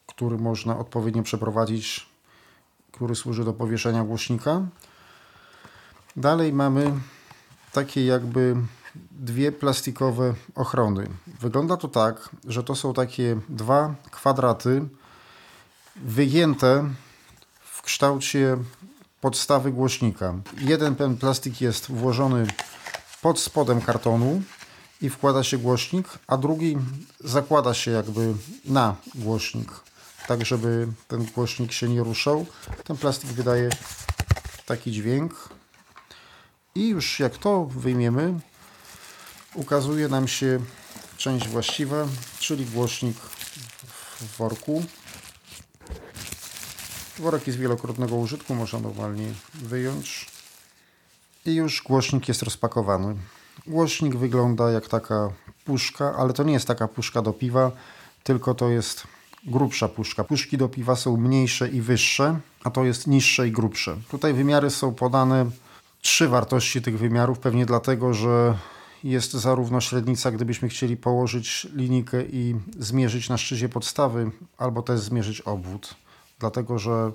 który 0.06 0.38
można 0.38 0.78
odpowiednio 0.78 1.22
przeprowadzić, 1.22 2.09
który 2.92 3.14
służy 3.14 3.44
do 3.44 3.52
powieszenia 3.52 4.04
głośnika. 4.04 4.62
Dalej 6.16 6.52
mamy 6.52 6.92
takie 7.72 8.06
jakby 8.06 8.56
dwie 9.10 9.52
plastikowe 9.52 10.34
ochrony. 10.54 11.08
Wygląda 11.40 11.76
to 11.76 11.88
tak, 11.88 12.28
że 12.44 12.62
to 12.62 12.74
są 12.74 12.94
takie 12.94 13.40
dwa 13.48 13.94
kwadraty 14.10 14.88
wygięte 15.96 16.90
w 17.60 17.82
kształcie 17.82 18.56
podstawy 19.20 19.72
głośnika. 19.72 20.34
Jeden 20.58 20.96
ten 20.96 21.16
plastik 21.16 21.60
jest 21.60 21.92
włożony 21.92 22.46
pod 23.22 23.40
spodem 23.40 23.80
kartonu 23.80 24.42
i 25.00 25.10
wkłada 25.10 25.44
się 25.44 25.58
głośnik, 25.58 26.08
a 26.26 26.36
drugi 26.36 26.76
zakłada 27.20 27.74
się 27.74 27.90
jakby 27.90 28.34
na 28.64 28.96
głośnik, 29.14 29.70
tak 30.28 30.46
żeby 30.46 30.88
ten 31.08 31.24
głośnik 31.24 31.72
się 31.72 31.88
nie 31.88 32.02
ruszał. 32.02 32.46
Ten 32.84 32.96
plastik 32.96 33.30
wydaje 33.30 33.70
taki 34.66 34.92
dźwięk. 34.92 35.48
I 36.74 36.88
już 36.88 37.20
jak 37.20 37.38
to 37.38 37.64
wyjmiemy, 37.64 38.40
ukazuje 39.54 40.08
nam 40.08 40.28
się 40.28 40.60
część 41.16 41.48
właściwa, 41.48 42.06
czyli 42.38 42.66
głośnik 42.66 43.16
w 43.16 44.36
worku. 44.38 44.84
Worek 47.18 47.46
jest 47.46 47.58
wielokrotnego 47.58 48.16
użytku, 48.16 48.54
można 48.54 48.78
normalnie 48.78 49.32
wyjąć. 49.54 50.26
I 51.46 51.54
już 51.54 51.82
głośnik 51.82 52.28
jest 52.28 52.42
rozpakowany. 52.42 53.16
Głośnik 53.66 54.16
wygląda 54.16 54.70
jak 54.70 54.88
taka 54.88 55.32
puszka, 55.64 56.14
ale 56.16 56.32
to 56.32 56.42
nie 56.42 56.52
jest 56.52 56.66
taka 56.66 56.88
puszka 56.88 57.22
do 57.22 57.32
piwa, 57.32 57.70
tylko 58.22 58.54
to 58.54 58.68
jest 58.68 59.06
grubsza 59.44 59.88
puszka. 59.88 60.24
Puszki 60.24 60.56
do 60.56 60.68
piwa 60.68 60.96
są 60.96 61.16
mniejsze 61.16 61.68
i 61.68 61.80
wyższe, 61.80 62.40
a 62.64 62.70
to 62.70 62.84
jest 62.84 63.06
niższe 63.06 63.48
i 63.48 63.52
grubsze. 63.52 63.96
Tutaj 64.10 64.34
wymiary 64.34 64.70
są 64.70 64.94
podane 64.94 65.46
trzy 66.02 66.28
wartości 66.28 66.82
tych 66.82 66.98
wymiarów, 66.98 67.38
pewnie 67.38 67.66
dlatego, 67.66 68.14
że 68.14 68.58
jest 69.04 69.32
zarówno 69.32 69.80
średnica, 69.80 70.30
gdybyśmy 70.30 70.68
chcieli 70.68 70.96
położyć 70.96 71.66
linijkę 71.74 72.22
i 72.22 72.54
zmierzyć 72.78 73.28
na 73.28 73.38
szczycie 73.38 73.68
podstawy, 73.68 74.30
albo 74.58 74.82
też 74.82 75.00
zmierzyć 75.00 75.40
obwód. 75.40 75.94
Dlatego, 76.38 76.78
że 76.78 77.12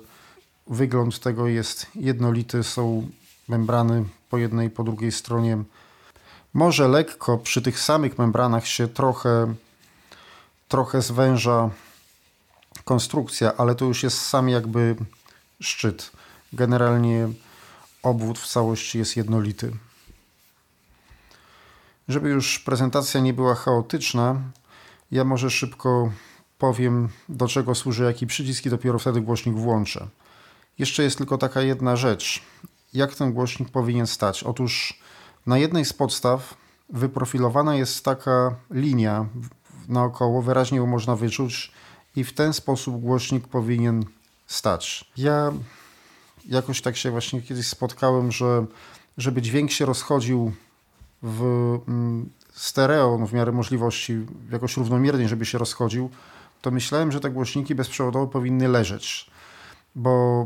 wygląd 0.66 1.20
tego 1.20 1.46
jest 1.46 1.86
jednolity, 1.94 2.62
są 2.62 3.08
membrany 3.48 4.04
po 4.30 4.38
jednej 4.38 4.66
i 4.66 4.70
po 4.70 4.84
drugiej 4.84 5.12
stronie. 5.12 5.58
Może 6.54 6.88
lekko 6.88 7.38
przy 7.38 7.62
tych 7.62 7.80
samych 7.80 8.18
membranach 8.18 8.66
się 8.66 8.88
trochę, 8.88 9.54
trochę 10.68 11.02
zwęża 11.02 11.70
konstrukcja, 12.86 13.56
ale 13.56 13.74
to 13.74 13.84
już 13.84 14.02
jest 14.02 14.20
sam 14.20 14.48
jakby 14.48 14.96
szczyt. 15.60 16.10
Generalnie 16.52 17.28
obwód 18.02 18.38
w 18.38 18.48
całości 18.48 18.98
jest 18.98 19.16
jednolity. 19.16 19.72
Żeby 22.08 22.28
już 22.28 22.58
prezentacja 22.58 23.20
nie 23.20 23.32
była 23.32 23.54
chaotyczna, 23.54 24.40
ja 25.10 25.24
może 25.24 25.50
szybko 25.50 26.12
powiem, 26.58 27.08
do 27.28 27.48
czego 27.48 27.74
służy 27.74 28.04
jaki 28.04 28.26
przycisk 28.26 28.66
i 28.66 28.70
dopiero 28.70 28.98
wtedy 28.98 29.20
głośnik 29.20 29.54
włączę. 29.54 30.08
Jeszcze 30.78 31.02
jest 31.02 31.18
tylko 31.18 31.38
taka 31.38 31.60
jedna 31.60 31.96
rzecz. 31.96 32.42
Jak 32.94 33.14
ten 33.14 33.32
głośnik 33.32 33.68
powinien 33.68 34.06
stać? 34.06 34.44
Otóż 34.44 35.00
na 35.46 35.58
jednej 35.58 35.84
z 35.84 35.92
podstaw 35.92 36.54
wyprofilowana 36.88 37.74
jest 37.74 38.04
taka 38.04 38.56
linia 38.70 39.26
naokoło, 39.88 40.42
wyraźnie 40.42 40.78
ją 40.78 40.86
można 40.86 41.16
wyczuć 41.16 41.72
i 42.16 42.24
w 42.24 42.32
ten 42.32 42.52
sposób 42.52 43.00
głośnik 43.00 43.48
powinien 43.48 44.04
stać. 44.46 45.10
Ja 45.16 45.52
jakoś 46.48 46.82
tak 46.82 46.96
się 46.96 47.10
właśnie 47.10 47.42
kiedyś 47.42 47.66
spotkałem, 47.66 48.32
że 48.32 48.66
żeby 49.18 49.42
dźwięk 49.42 49.70
się 49.70 49.86
rozchodził 49.86 50.52
w 51.22 51.42
mm, 51.88 52.30
stereo, 52.52 53.18
w 53.26 53.32
miarę 53.32 53.52
możliwości, 53.52 54.26
jakoś 54.52 54.76
równomiernie, 54.76 55.28
żeby 55.28 55.46
się 55.46 55.58
rozchodził, 55.58 56.10
to 56.62 56.70
myślałem, 56.70 57.12
że 57.12 57.20
te 57.20 57.30
głośniki 57.30 57.74
bezprzewodowe 57.74 58.32
powinny 58.32 58.68
leżeć, 58.68 59.30
bo 59.94 60.44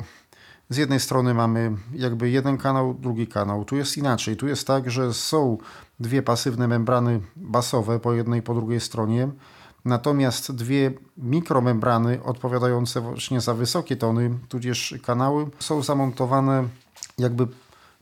z 0.70 0.76
jednej 0.76 1.00
strony 1.00 1.34
mamy 1.34 1.72
jakby 1.92 2.30
jeden 2.30 2.58
kanał, 2.58 2.94
drugi 2.94 3.26
kanał. 3.26 3.64
Tu 3.64 3.76
jest 3.76 3.96
inaczej. 3.96 4.36
Tu 4.36 4.48
jest 4.48 4.66
tak, 4.66 4.90
że 4.90 5.14
są 5.14 5.58
dwie 6.00 6.22
pasywne 6.22 6.68
membrany 6.68 7.20
basowe 7.36 8.00
po 8.00 8.12
jednej 8.12 8.40
i 8.40 8.42
po 8.42 8.54
drugiej 8.54 8.80
stronie. 8.80 9.28
Natomiast 9.84 10.52
dwie 10.52 10.92
mikromembrany 11.16 12.22
odpowiadające 12.24 13.00
właśnie 13.00 13.40
za 13.40 13.54
wysokie 13.54 13.96
tony, 13.96 14.38
tudzież 14.48 14.94
kanały, 15.02 15.46
są 15.58 15.82
zamontowane 15.82 16.68
jakby 17.18 17.46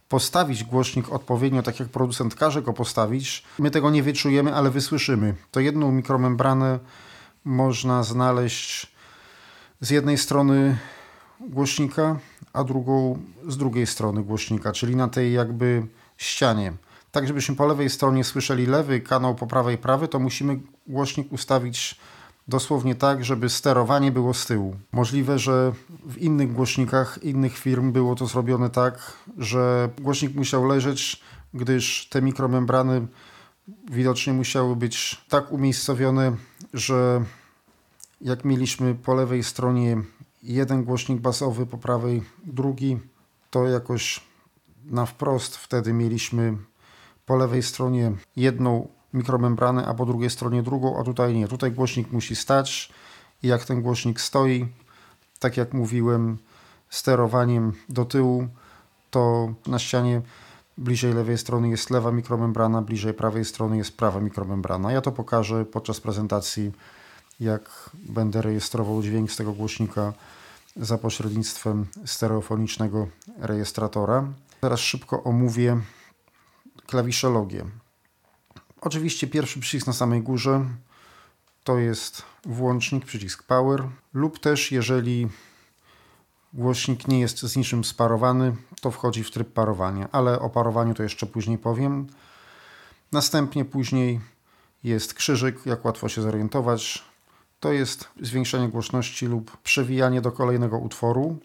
postawić 0.08 0.64
głośnik 0.64 1.12
odpowiednio, 1.12 1.62
tak 1.62 1.80
jak 1.80 1.88
producent 1.88 2.34
każe 2.34 2.62
go 2.62 2.72
postawić. 2.72 3.44
My 3.58 3.70
tego 3.70 3.90
nie 3.90 4.02
wyczujemy, 4.02 4.54
ale 4.54 4.70
wysłyszymy. 4.70 5.34
To 5.50 5.60
jedną 5.60 5.92
mikromembranę 5.92 6.78
można 7.44 8.02
znaleźć 8.02 8.92
z 9.80 9.90
jednej 9.90 10.18
strony 10.18 10.78
głośnika, 11.40 12.18
a 12.52 12.64
drugą 12.64 13.18
z 13.48 13.56
drugiej 13.56 13.86
strony 13.86 14.22
głośnika, 14.22 14.72
czyli 14.72 14.96
na 14.96 15.08
tej 15.08 15.32
jakby 15.32 15.86
ścianie. 16.16 16.72
Tak, 17.10 17.26
żebyśmy 17.26 17.56
po 17.56 17.66
lewej 17.66 17.90
stronie 17.90 18.24
słyszeli 18.24 18.66
lewy 18.66 19.00
kanał, 19.00 19.34
po 19.34 19.46
prawej 19.46 19.78
prawy, 19.78 20.08
to 20.08 20.18
musimy 20.18 20.60
głośnik 20.86 21.32
ustawić 21.32 22.00
dosłownie 22.48 22.94
tak, 22.94 23.24
żeby 23.24 23.48
sterowanie 23.48 24.12
było 24.12 24.34
z 24.34 24.46
tyłu. 24.46 24.76
Możliwe, 24.92 25.38
że 25.38 25.72
w 26.06 26.18
innych 26.18 26.52
głośnikach 26.52 27.18
innych 27.22 27.58
firm 27.58 27.92
było 27.92 28.14
to 28.14 28.26
zrobione 28.26 28.70
tak, 28.70 29.12
że 29.38 29.88
głośnik 30.00 30.34
musiał 30.34 30.66
leżeć, 30.66 31.22
gdyż 31.54 32.08
te 32.08 32.22
mikromembrany 32.22 33.06
widocznie 33.90 34.32
musiały 34.32 34.76
być 34.76 35.24
tak 35.28 35.52
umiejscowione, 35.52 36.36
że 36.74 37.24
jak 38.20 38.44
mieliśmy 38.44 38.94
po 38.94 39.14
lewej 39.14 39.44
stronie 39.44 40.02
jeden 40.42 40.84
głośnik 40.84 41.20
basowy, 41.20 41.66
po 41.66 41.78
prawej 41.78 42.22
drugi, 42.44 42.98
to 43.50 43.66
jakoś 43.66 44.20
na 44.84 45.06
wprost 45.06 45.56
wtedy 45.56 45.92
mieliśmy 45.92 46.56
po 47.28 47.36
lewej 47.36 47.62
stronie 47.62 48.12
jedną 48.36 48.88
mikromembranę, 49.14 49.86
a 49.86 49.94
po 49.94 50.06
drugiej 50.06 50.30
stronie 50.30 50.62
drugą, 50.62 51.00
a 51.00 51.04
tutaj 51.04 51.34
nie. 51.34 51.48
Tutaj 51.48 51.72
głośnik 51.72 52.12
musi 52.12 52.36
stać 52.36 52.92
i 53.42 53.48
jak 53.48 53.64
ten 53.64 53.82
głośnik 53.82 54.20
stoi, 54.20 54.68
tak 55.38 55.56
jak 55.56 55.74
mówiłem, 55.74 56.38
sterowaniem 56.90 57.72
do 57.88 58.04
tyłu, 58.04 58.48
to 59.10 59.54
na 59.66 59.78
ścianie 59.78 60.22
bliżej 60.78 61.14
lewej 61.14 61.38
strony 61.38 61.68
jest 61.68 61.90
lewa 61.90 62.12
mikromembrana, 62.12 62.82
bliżej 62.82 63.14
prawej 63.14 63.44
strony 63.44 63.76
jest 63.76 63.96
prawa 63.96 64.20
mikromembrana. 64.20 64.92
Ja 64.92 65.00
to 65.00 65.12
pokażę 65.12 65.64
podczas 65.64 66.00
prezentacji, 66.00 66.72
jak 67.40 67.90
będę 67.94 68.42
rejestrował 68.42 69.02
dźwięk 69.02 69.32
z 69.32 69.36
tego 69.36 69.52
głośnika 69.52 70.12
za 70.76 70.98
pośrednictwem 70.98 71.86
stereofonicznego 72.04 73.06
rejestratora. 73.38 74.24
Teraz 74.60 74.80
szybko 74.80 75.22
omówię 75.22 75.80
klawiszologię. 76.88 77.64
Oczywiście 78.81 79.27
pierwszy 79.27 79.61
przycisk 79.61 79.87
na 79.87 79.92
samej 79.92 80.22
górze 80.22 80.64
to 81.64 81.79
jest 81.79 82.22
włącznik, 82.44 83.05
przycisk 83.05 83.42
Power, 83.42 83.88
lub 84.14 84.38
też 84.38 84.72
jeżeli 84.72 85.29
głośnik 86.53 87.09
nie 87.09 87.20
jest 87.20 87.42
z 87.42 87.57
niczym 87.57 87.85
sparowany, 87.85 88.57
to 88.81 88.90
wchodzi 88.90 89.24
w 89.24 89.31
tryb 89.31 89.53
parowania, 89.53 90.09
ale 90.12 90.40
o 90.40 90.51
parowaniu 90.51 90.94
to 90.94 91.03
jeszcze 91.03 91.27
później 91.27 91.59
powiem. 91.59 92.07
Następnie 93.12 93.64
później 93.64 94.20
jest 94.85 95.14
krzyżyk, 95.14 95.66
jak 95.66 95.85
łatwo 95.85 96.09
się 96.09 96.22
zorientować. 96.22 97.05
To 97.61 97.72
jest 97.72 98.09
zwiększenie 98.20 98.68
głośności 98.68 99.27
lub 99.27 99.57
przewijanie 99.57 100.20
do 100.20 100.33
kolejnego 100.33 100.79
utworu. 100.79 101.38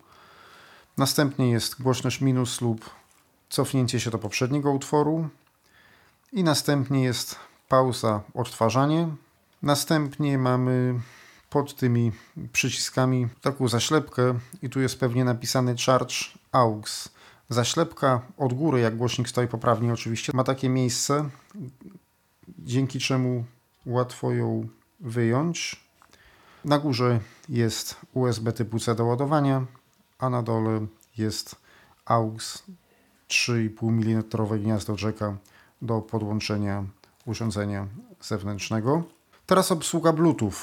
Następnie 0.97 1.51
jest 1.51 1.81
głośność 1.81 2.21
minus 2.21 2.61
lub 2.61 2.89
cofnięcie 3.53 3.99
się 3.99 4.09
do 4.11 4.19
poprzedniego 4.19 4.71
utworu. 4.71 5.29
I 6.31 6.43
następnie 6.43 7.03
jest 7.03 7.35
pauza, 7.69 8.21
odtwarzanie. 8.33 9.07
Następnie 9.61 10.37
mamy 10.37 10.99
pod 11.49 11.75
tymi 11.75 12.11
przyciskami 12.53 13.27
taką 13.41 13.67
zaślepkę 13.67 14.39
i 14.61 14.69
tu 14.69 14.79
jest 14.81 14.99
pewnie 14.99 15.25
napisany 15.25 15.75
Charge 15.85 16.13
AUX. 16.51 17.09
Zaślepka 17.49 18.21
od 18.37 18.53
góry, 18.53 18.79
jak 18.79 18.97
głośnik 18.97 19.29
stoi 19.29 19.47
poprawnie 19.47 19.93
oczywiście, 19.93 20.31
ma 20.35 20.43
takie 20.43 20.69
miejsce, 20.69 21.29
dzięki 22.59 22.99
czemu 22.99 23.45
łatwo 23.85 24.31
ją 24.31 24.67
wyjąć. 24.99 25.83
Na 26.65 26.79
górze 26.79 27.19
jest 27.49 27.95
USB 28.13 28.53
typu 28.53 28.79
C 28.79 28.95
do 28.95 29.05
ładowania, 29.05 29.65
a 30.19 30.29
na 30.29 30.43
dole 30.43 30.85
jest 31.17 31.55
AUX 32.05 32.63
3,5 33.27 33.89
mm 33.89 34.23
gniazdo 34.61 34.95
jacka 35.01 35.37
do 35.81 36.01
podłączenia 36.01 36.83
urządzenia 37.25 37.87
zewnętrznego. 38.21 39.03
Teraz 39.45 39.71
obsługa 39.71 40.13
Bluetooth. 40.13 40.53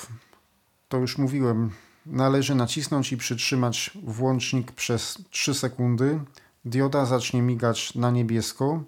To 0.89 0.97
już 0.97 1.19
mówiłem, 1.19 1.71
należy 2.07 2.55
nacisnąć 2.55 3.13
i 3.13 3.17
przytrzymać 3.17 3.91
włącznik 4.03 4.73
przez 4.73 5.19
3 5.31 5.55
sekundy. 5.55 6.21
Dioda 6.65 7.07
zacznie 7.07 7.43
migać 7.43 7.95
na 7.95 8.11
niebiesko. 8.11 8.83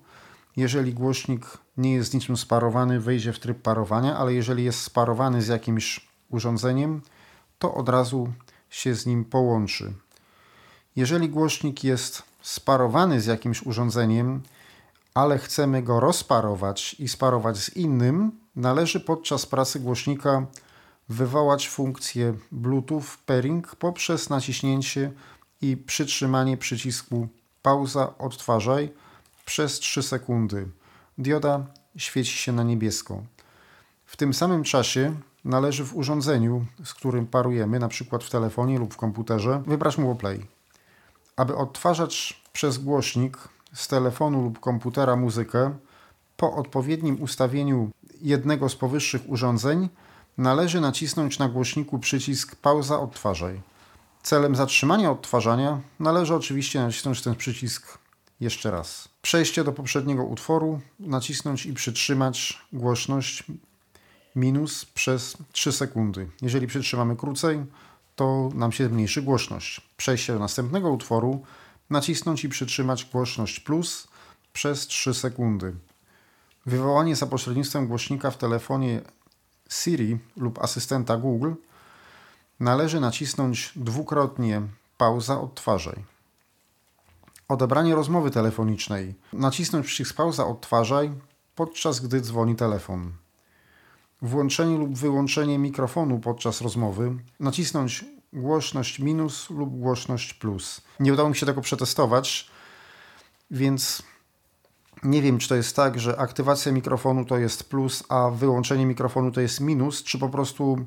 Jeżeli 0.57 0.95
głośnik 0.95 1.47
nie 1.77 1.95
jest 1.95 2.11
z 2.11 2.15
niczym 2.15 2.37
sparowany, 2.37 3.01
wejdzie 3.01 3.33
w 3.33 3.39
tryb 3.39 3.63
parowania, 3.63 4.17
ale 4.17 4.35
jeżeli 4.35 4.65
jest 4.65 4.81
sparowany 4.81 5.43
z 5.43 5.49
jakimś 5.49 6.09
urządzeniem, 6.31 7.01
to 7.59 7.75
od 7.75 7.89
razu 7.89 8.33
się 8.71 8.95
z 8.95 9.07
nim 9.07 9.25
połączy. 9.25 9.93
Jeżeli 10.97 11.29
głośnik 11.29 11.85
jest 11.85 12.23
sparowany 12.43 13.21
z 13.21 13.27
jakimś 13.27 13.63
urządzeniem, 13.63 14.43
ale 15.15 15.39
chcemy 15.39 15.83
go 15.83 16.01
rozparować 16.01 16.95
i 16.95 17.09
sparować 17.09 17.57
z 17.57 17.77
innym, 17.77 18.33
należy 18.57 19.01
podczas 19.01 19.47
pracy 19.47 19.81
głośnika 19.81 20.47
wywołać 21.09 21.69
funkcję 21.69 22.35
Bluetooth 22.53 23.05
pairing 23.27 23.77
poprzez 23.77 24.31
naciśnięcie 24.31 25.13
i 25.61 25.77
przytrzymanie 25.77 26.57
przycisku 26.57 27.29
pauza 27.63 28.19
odtwarzaj 28.19 28.93
przez 29.45 29.79
3 29.79 30.03
sekundy. 30.03 30.69
Dioda 31.19 31.67
świeci 31.97 32.39
się 32.39 32.53
na 32.53 32.63
niebiesko. 32.63 33.23
W 34.05 34.17
tym 34.17 34.35
samym 34.35 34.65
czasie 34.65 35.15
należy 35.45 35.85
w 35.85 35.97
urządzeniu, 35.97 36.65
z 36.85 36.95
którym 36.95 37.27
parujemy, 37.27 37.77
np. 37.77 38.19
w 38.19 38.31
telefonie 38.31 38.79
lub 38.79 38.95
w 38.95 38.97
komputerze, 38.97 39.63
wybrać 39.67 39.99
mu 39.99 40.15
play. 40.15 40.47
Aby 41.37 41.57
odtwarzać 41.57 42.42
przez 42.53 42.79
głośnik 42.79 43.38
z 43.75 43.88
telefonu 43.88 44.42
lub 44.42 44.61
komputera 44.61 45.16
muzykę, 45.16 45.75
po 46.37 46.55
odpowiednim 46.55 47.23
ustawieniu 47.23 47.90
jednego 48.21 48.68
z 48.68 48.77
powyższych 48.77 49.31
urządzeń 49.31 49.88
należy 50.38 50.81
nacisnąć 50.81 51.38
na 51.38 51.49
głośniku 51.49 51.99
przycisk 51.99 52.57
pauza 52.57 53.01
odtwarzaj. 53.01 53.61
Celem 54.23 54.57
zatrzymania 54.57 55.11
odtwarzania 55.11 55.81
należy 56.01 56.35
oczywiście 56.35 56.81
nacisnąć 56.81 57.23
ten 57.23 57.35
przycisk 57.35 57.99
jeszcze 58.40 58.71
raz. 58.71 59.09
Przejście 59.23 59.64
do 59.64 59.73
poprzedniego 59.73 60.25
utworu, 60.25 60.81
nacisnąć 61.01 61.66
i 61.66 61.75
przytrzymać 61.75 62.62
głośność 62.73 63.45
minus 64.37 64.85
przez 64.85 65.37
3 65.53 65.73
sekundy. 65.73 66.29
Jeżeli 66.42 66.66
przytrzymamy 66.66 67.16
krócej, 67.16 67.64
to 68.16 68.51
nam 68.55 68.72
się 68.72 68.88
zmniejszy 68.88 69.22
głośność. 69.22 69.81
Przejście 69.96 70.33
do 70.33 70.38
następnego 70.38 70.90
utworu, 70.90 71.42
nacisnąć 71.90 72.44
i 72.44 72.48
przytrzymać 72.48 73.05
głośność 73.05 73.61
plus 73.61 74.09
przez 74.53 74.87
3 74.87 75.14
sekundy. 75.14 75.75
Wywołanie 76.66 77.16
za 77.16 77.27
pośrednictwem 77.27 77.87
głośnika 77.87 78.31
w 78.31 78.38
telefonie 78.38 79.01
Siri 79.70 80.18
lub 80.37 80.59
asystenta 80.59 81.16
Google 81.16 81.53
należy 82.61 83.01
nacisnąć 83.01 83.72
dwukrotnie 83.77 84.62
pauza 84.98 85.40
odtwarzaj. 85.40 86.05
Odebranie 87.48 87.94
rozmowy 87.94 88.31
telefonicznej. 88.31 89.14
Nacisnąć 89.33 89.87
przycisk 89.87 90.16
pauza 90.16 90.46
odtwarzaj 90.46 91.12
podczas 91.55 92.01
gdy 92.01 92.20
dzwoni 92.20 92.57
telefon. 92.57 93.12
Włączenie 94.23 94.79
lub 94.79 94.99
wyłączenie 94.99 95.59
mikrofonu 95.59 96.19
podczas 96.19 96.61
rozmowy. 96.61 97.15
Nacisnąć 97.41 98.05
głośność 98.33 98.99
minus 98.99 99.51
lub 99.51 99.79
głośność 99.79 100.35
plus. 100.35 100.81
Nie 101.01 101.13
udało 101.13 101.29
mi 101.29 101.37
się 101.37 101.47
tego 101.47 101.61
przetestować, 101.61 102.51
więc 103.51 104.03
nie 105.03 105.23
wiem, 105.23 105.39
czy 105.39 105.49
to 105.49 105.55
jest 105.55 105.77
tak, 105.77 106.01
że 106.01 106.19
aktywacja 106.21 106.73
mikrofonu 106.73 107.25
to 107.25 107.39
jest 107.39 107.65
plus, 107.65 108.05
a 108.09 108.31
wyłączenie 108.31 108.87
mikrofonu 108.87 109.31
to 109.33 109.41
jest 109.41 109.61
minus, 109.61 110.03
czy 110.03 110.19
po 110.19 110.29
prostu 110.29 110.87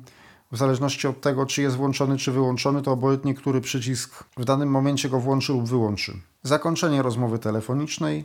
w 0.52 0.56
zależności 0.56 1.08
od 1.08 1.20
tego, 1.20 1.46
czy 1.46 1.62
jest 1.62 1.76
włączony, 1.76 2.16
czy 2.16 2.32
wyłączony, 2.32 2.82
to 2.82 2.92
obojętnie 2.92 3.34
który 3.34 3.60
przycisk 3.60 4.24
w 4.36 4.44
danym 4.44 4.70
momencie 4.70 5.08
go 5.08 5.20
włączy 5.20 5.52
lub 5.52 5.68
wyłączy. 5.68 6.12
Zakończenie 6.42 7.02
rozmowy 7.02 7.38
telefonicznej. 7.38 8.24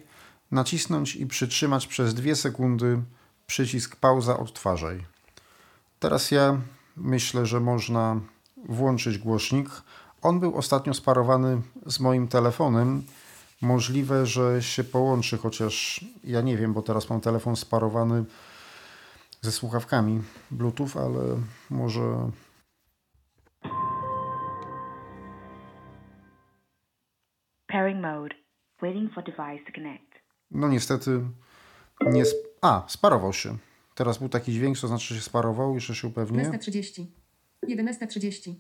Nacisnąć 0.52 1.16
i 1.16 1.28
przytrzymać 1.28 1.88
przez 1.88 2.14
2 2.14 2.36
sekundy 2.36 3.02
przycisk 3.52 3.96
pauza 3.96 4.40
odtwarzaj. 4.40 5.04
Teraz 6.00 6.32
ja 6.32 6.62
myślę, 6.98 7.46
że 7.46 7.60
można 7.60 8.20
włączyć 8.70 9.18
głośnik. 9.18 9.70
On 10.22 10.40
był 10.40 10.58
ostatnio 10.58 10.94
sparowany 10.94 11.62
z 11.86 12.00
moim 12.00 12.28
telefonem 12.28 13.04
Możliwe, 13.62 14.26
że 14.26 14.62
się 14.62 14.84
połączy, 14.84 15.38
chociaż 15.38 16.06
ja 16.24 16.42
nie 16.42 16.58
wiem, 16.58 16.74
bo 16.74 16.82
teraz 16.82 17.10
mam 17.10 17.22
telefon 17.22 17.56
sparowany 17.56 18.26
ze 19.42 19.52
słuchawkami 19.52 20.22
Bluetooth, 20.52 20.90
ale 20.96 21.22
może. 21.70 22.32
Pairing 27.68 28.02
mode. 28.02 28.36
Waiting 28.82 29.14
for 29.14 29.24
device 29.24 29.66
to 29.66 29.72
connect. 29.76 30.12
No 30.52 30.68
niestety 30.68 31.22
nie. 32.10 32.22
Sp 32.32 32.42
A, 32.62 32.84
sparował 32.88 33.34
się. 33.34 33.58
Teraz 33.96 34.18
był 34.18 34.30
taki 34.30 34.54
dźwięk, 34.54 34.78
co 34.78 34.88
znaczy, 34.88 35.14
że 35.14 35.16
się 35.16 35.22
sparował, 35.26 35.76
jeszcze 35.76 35.96
się 35.96 36.08
upewnię. 36.08 36.44
11.30. 36.44 37.06
11.30. 37.70 38.54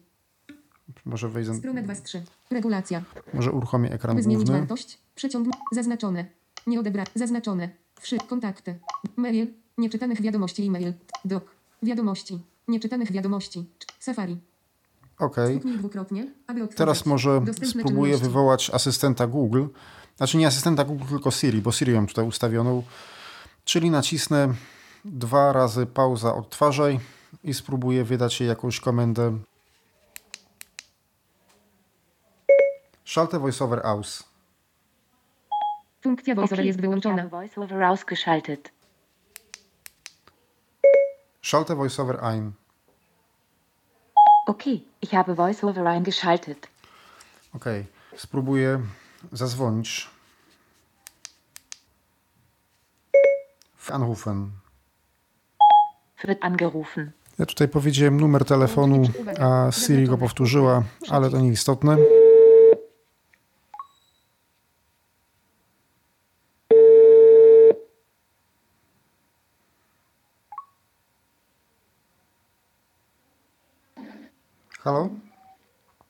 Może 1.05 1.29
wejdę. 1.29 1.55
Strona 1.55 1.81
2 1.81 1.95
z 1.95 2.03
3. 2.03 2.23
Regulacja. 2.51 3.01
Może 3.33 3.51
uruchomię 3.51 3.91
ekran 3.91 4.15
By 4.15 4.23
zmienić 4.23 4.43
główny. 4.45 4.59
wartość. 4.59 4.97
Przeciąg. 5.15 5.47
Zaznaczone. 5.71 6.25
Nie 6.67 6.79
odebrać. 6.79 7.07
Zaznaczone. 7.15 7.69
Wszy. 7.99 8.17
Kontakty. 8.17 8.79
Mail. 9.15 9.47
Nieczytanych 9.77 10.21
wiadomości 10.21 10.67
e-mail. 10.67 10.93
Doc. 11.25 11.43
Wiadomości. 11.83 12.39
Nieczytanych 12.67 13.11
wiadomości. 13.11 13.69
Safari. 13.99 14.37
OK. 15.19 15.35
Teraz 16.75 17.05
może 17.05 17.41
spróbuję 17.63 18.17
wywołać 18.17 18.69
asystenta 18.73 19.27
Google. 19.27 19.65
Znaczy 20.17 20.37
nie 20.37 20.47
asystenta 20.47 20.83
Google, 20.83 21.05
tylko 21.09 21.31
Siri, 21.31 21.61
bo 21.61 21.71
Siri 21.71 21.93
mam 21.93 22.07
tutaj 22.07 22.27
ustawioną. 22.27 22.83
Czyli 23.65 23.91
nacisnę 23.91 24.53
dwa 25.05 25.53
razy 25.53 25.85
pauza 25.85 26.35
odtwarzaj 26.35 26.99
i 27.43 27.53
spróbuję 27.53 28.03
wydać 28.03 28.39
jej 28.39 28.49
jakąś 28.49 28.79
komendę 28.79 29.37
Schalte 33.11 33.39
VoiceOver 33.39 33.85
aus. 33.85 34.23
Funkcja 36.01 36.35
VoiceOver 36.35 36.65
jest 36.65 36.81
wyłączona. 36.81 37.27
VoiceOver 37.27 37.83
ausgeschaltet. 37.83 38.71
Schalte 41.41 41.75
VoiceOver 41.75 42.23
ein. 42.23 42.51
Okay, 44.47 44.81
ich 45.01 45.11
habe 45.11 45.35
VoiceOver 45.35 45.87
eingeschaltet. 45.87 46.67
Okay, 47.53 47.85
spróbuję 48.15 48.81
zadzwonić. 49.31 50.09
anrufen. 53.91 54.51
Wird 56.23 56.43
angerufen. 56.43 57.11
Ja 57.39 57.45
tutaj 57.45 57.67
powiedziałem 57.67 58.19
numer 58.19 58.45
telefonu, 58.45 59.03
a 59.39 59.71
Siri 59.71 60.07
go 60.07 60.17
powtórzyła, 60.17 60.83
ale 61.09 61.29
to 61.29 61.39
nieistotne. 61.39 61.97
Halo? 74.83 75.09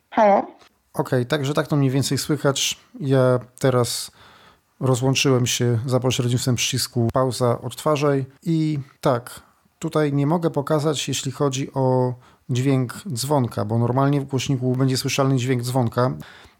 Halo? 0.09 0.37
Okej, 0.39 0.55
okay, 0.93 1.25
także 1.25 1.53
tak 1.53 1.67
to 1.67 1.75
mniej 1.75 1.91
więcej 1.91 2.17
słychać. 2.17 2.79
Ja 2.99 3.39
teraz 3.59 4.11
rozłączyłem 4.81 5.45
się 5.45 5.79
za 5.85 5.99
pośrednictwem 5.99 6.55
przycisku 6.55 7.09
pauza 7.13 7.61
odtwarzaj 7.61 8.25
i 8.43 8.79
tak, 9.01 9.41
tutaj 9.79 10.13
nie 10.13 10.27
mogę 10.27 10.49
pokazać, 10.49 11.07
jeśli 11.07 11.31
chodzi 11.31 11.73
o 11.73 12.13
dźwięk 12.49 12.93
dzwonka, 13.13 13.65
bo 13.65 13.79
normalnie 13.79 14.21
w 14.21 14.25
głośniku 14.25 14.75
będzie 14.75 14.97
słyszalny 14.97 15.37
dźwięk 15.37 15.63
dzwonka 15.63 16.11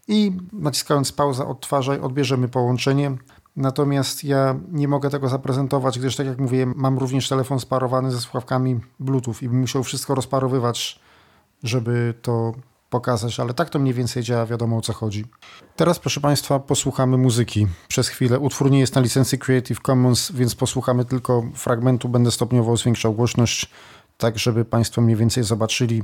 i 0.08 0.32
naciskając 0.52 1.12
pauza 1.12 1.46
odtwarzaj 1.46 2.00
odbierzemy 2.00 2.48
połączenie. 2.48 3.16
Natomiast 3.56 4.24
ja 4.24 4.54
nie 4.72 4.88
mogę 4.88 5.10
tego 5.10 5.28
zaprezentować, 5.28 5.98
gdyż 5.98 6.16
tak 6.16 6.26
jak 6.26 6.38
mówiłem, 6.38 6.74
mam 6.76 6.98
również 6.98 7.28
telefon 7.28 7.60
sparowany 7.60 8.10
ze 8.10 8.20
słuchawkami 8.20 8.80
Bluetooth 9.00 9.34
i 9.42 9.48
bym 9.48 9.60
musiał 9.60 9.84
wszystko 9.84 10.14
rozparowywać, 10.14 11.00
żeby 11.62 12.14
to 12.22 12.52
pokazać, 12.92 13.40
ale 13.40 13.54
tak 13.54 13.70
to 13.70 13.78
mniej 13.78 13.94
więcej 13.94 14.22
działa, 14.22 14.46
wiadomo 14.46 14.76
o 14.76 14.80
co 14.80 14.92
chodzi. 14.92 15.24
Teraz, 15.76 15.98
proszę 15.98 16.20
Państwa, 16.20 16.58
posłuchamy 16.58 17.18
muzyki 17.18 17.66
przez 17.88 18.08
chwilę. 18.08 18.38
Utwór 18.38 18.70
nie 18.70 18.80
jest 18.80 18.94
na 18.94 19.00
licencji 19.00 19.38
Creative 19.38 19.80
Commons, 19.80 20.32
więc 20.32 20.54
posłuchamy 20.54 21.04
tylko 21.04 21.42
fragmentu. 21.54 22.08
Będę 22.08 22.30
stopniowo 22.30 22.76
zwiększał 22.76 23.14
głośność, 23.14 23.70
tak 24.18 24.38
żeby 24.38 24.64
Państwo 24.64 25.00
mniej 25.00 25.16
więcej 25.16 25.44
zobaczyli. 25.44 26.02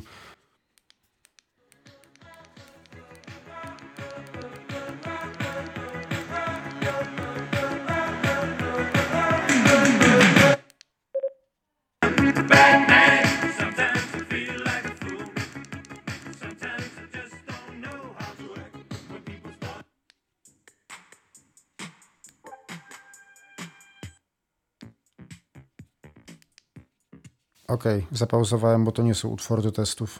Ok, 27.79 27.85
zapauzowałem, 28.13 28.85
bo 28.85 28.93
to 28.93 29.03
nie 29.03 29.15
są 29.15 29.29
utwory 29.29 29.63
do 29.63 29.73
testów. 29.73 30.19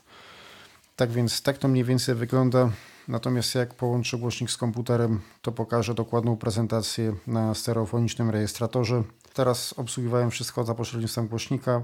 Tak 0.97 1.11
więc 1.11 1.43
tak 1.43 1.59
to 1.59 1.69
mniej 1.69 1.85
więcej 1.85 2.15
wygląda. 2.15 2.71
Natomiast 3.09 3.55
jak 3.55 3.75
połączę 3.75 4.19
głośnik 4.19 4.51
z 4.51 4.57
komputerem, 4.57 5.21
to 5.43 5.53
pokażę 5.53 5.95
dokładną 5.95 6.37
prezentację 6.37 7.15
na 7.27 7.55
stereofonicznym 7.55 8.31
rejestratorze. 8.31 9.03
Teraz 9.35 9.75
obsługiwałem 9.77 10.31
wszystko 10.31 10.65
za 10.65 10.75
pośrednictwem 10.75 11.29
głośnika. 11.29 11.83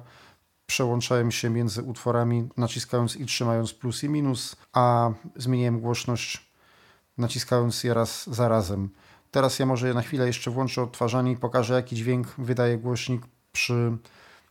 Przełączałem 0.67 1.33
się 1.33 1.51
między 1.51 1.83
utworami, 1.83 2.49
naciskając 2.57 3.17
i 3.17 3.27
trzymając 3.27 3.73
plus 3.73 4.05
i 4.05 4.09
minus, 4.09 4.57
a 4.73 5.11
zmieniłem 5.37 5.81
głośność, 5.81 6.51
naciskając 7.19 7.85
je 7.85 7.95
raz 7.95 8.27
za 8.27 8.49
razem. 8.49 8.91
Teraz 9.31 9.59
ja 9.59 9.67
może 9.67 9.95
na 9.95 10.03
chwilę 10.03 10.27
jeszcze 10.27 10.51
włączę 10.51 10.83
odtwarzanie 10.83 11.33
i 11.33 11.37
pokażę, 11.37 11.75
jaki 11.75 11.97
dźwięk 11.97 12.27
wydaje 12.39 12.79
głośnik 12.79 13.23
przy 13.53 13.97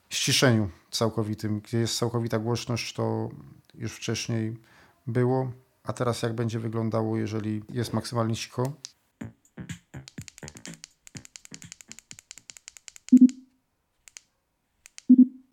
ściszeniu 0.10 0.70
całkowitym. 0.96 1.60
Gdzie 1.60 1.78
jest 1.78 1.98
całkowita 1.98 2.40
głośność, 2.40 2.94
to 2.94 3.30
już 3.76 3.94
wcześniej 3.94 4.58
było, 5.08 5.52
a 5.84 5.94
teraz 5.94 6.22
jak 6.22 6.34
będzie 6.34 6.60
wyglądało, 6.60 7.18
jeżeli 7.18 7.64
jest 7.70 7.94
maksymalnie 7.94 8.36
cicho. 8.36 8.74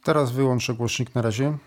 Teraz 0.04 0.32
wyłączę 0.32 0.74
głośnik 0.74 1.14
na 1.14 1.22
razie. 1.22 1.58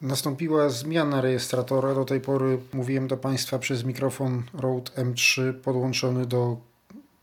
Nastąpiła 0.00 0.68
zmiana 0.68 1.20
rejestratora. 1.20 1.94
Do 1.94 2.04
tej 2.04 2.20
pory 2.20 2.58
mówiłem 2.72 3.08
do 3.08 3.16
Państwa 3.16 3.58
przez 3.58 3.84
mikrofon 3.84 4.42
Rode 4.54 4.92
M3 4.92 5.52
podłączony 5.52 6.26
do 6.26 6.56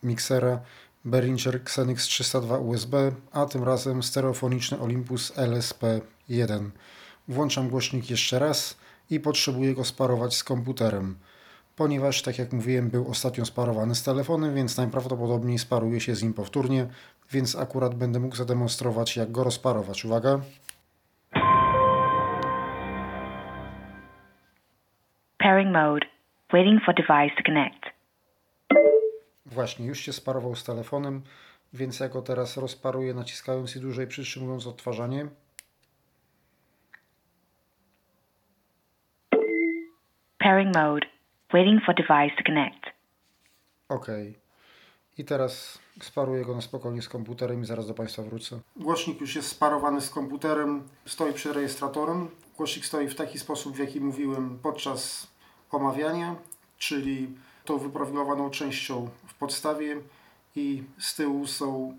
miksera 0.03 0.59
Behringer 1.05 1.55
Xenix 1.55 2.07
302 2.07 2.57
USB, 2.57 3.11
a 3.33 3.45
tym 3.45 3.63
razem 3.63 4.03
stereofoniczny 4.03 4.79
Olympus 4.79 5.37
LSP1. 5.37 6.69
Włączam 7.27 7.69
głośnik 7.69 8.09
jeszcze 8.09 8.39
raz 8.39 8.79
i 9.09 9.19
potrzebuję 9.19 9.73
go 9.73 9.83
sparować 9.85 10.35
z 10.35 10.43
komputerem. 10.43 11.15
Ponieważ, 11.75 12.21
tak 12.21 12.39
jak 12.39 12.53
mówiłem, 12.53 12.89
był 12.89 13.11
ostatnio 13.11 13.45
sparowany 13.45 13.95
z 13.95 14.03
telefonem, 14.03 14.55
więc 14.55 14.77
najprawdopodobniej 14.77 15.59
sparuje 15.59 15.99
się 16.01 16.15
z 16.15 16.23
nim 16.23 16.33
powtórnie, 16.33 16.87
więc 17.31 17.55
akurat 17.55 17.95
będę 17.95 18.19
mógł 18.19 18.35
zademonstrować, 18.35 19.17
jak 19.17 19.31
go 19.31 19.43
rozparować. 19.43 20.05
Uwaga! 20.05 20.39
Pairing 25.37 25.71
mode. 25.71 26.05
Waiting 26.53 26.83
for 26.85 26.95
device 26.95 27.35
to 27.37 27.43
connect. 27.43 27.92
Właśnie, 29.53 29.85
już 29.85 29.99
się 29.99 30.13
sparował 30.13 30.55
z 30.55 30.63
telefonem, 30.63 31.21
więc 31.73 31.99
ja 31.99 32.09
go 32.09 32.21
teraz 32.21 32.57
rozparuję 32.57 33.13
naciskając 33.13 33.75
i 33.75 33.79
dłużej 33.79 34.07
przytrzymując 34.07 34.67
odtwarzanie. 34.67 35.27
Pairing 40.37 40.75
mode. 40.75 41.07
Waiting 41.53 41.85
for 41.85 41.95
device 41.95 42.35
to 42.37 42.43
connect. 42.43 42.85
OK. 43.89 44.07
I 45.17 45.25
teraz 45.25 45.79
sparuję 46.01 46.45
go 46.45 46.55
na 46.55 46.61
spokojnie 46.61 47.01
z 47.01 47.09
komputerem 47.09 47.61
i 47.61 47.65
zaraz 47.65 47.87
do 47.87 47.93
Państwa 47.93 48.23
wrócę. 48.23 48.59
Głośnik 48.75 49.21
już 49.21 49.35
jest 49.35 49.49
sparowany 49.49 50.01
z 50.01 50.09
komputerem, 50.09 50.83
stoi 51.05 51.33
przed 51.33 51.55
rejestratorem. 51.55 52.29
Głośnik 52.57 52.85
stoi 52.85 53.07
w 53.07 53.15
taki 53.15 53.39
sposób, 53.39 53.75
w 53.75 53.79
jaki 53.79 54.01
mówiłem 54.01 54.59
podczas 54.63 55.27
omawiania, 55.71 56.35
czyli 56.77 57.35
tą 57.65 57.77
wyprofilowaną 57.77 58.49
częścią 58.49 59.09
w 59.27 59.33
podstawie 59.33 60.01
i 60.55 60.83
z 60.99 61.15
tyłu 61.15 61.47
są 61.47 61.97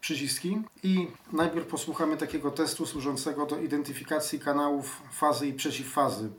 przyciski. 0.00 0.62
I 0.82 1.08
najpierw 1.32 1.66
posłuchamy 1.66 2.16
takiego 2.16 2.50
testu 2.50 2.86
służącego 2.86 3.46
do 3.46 3.58
identyfikacji 3.58 4.40
kanałów 4.40 5.02
fazy 5.12 5.46
i 5.46 5.52
przeciwfazy. 5.52 6.30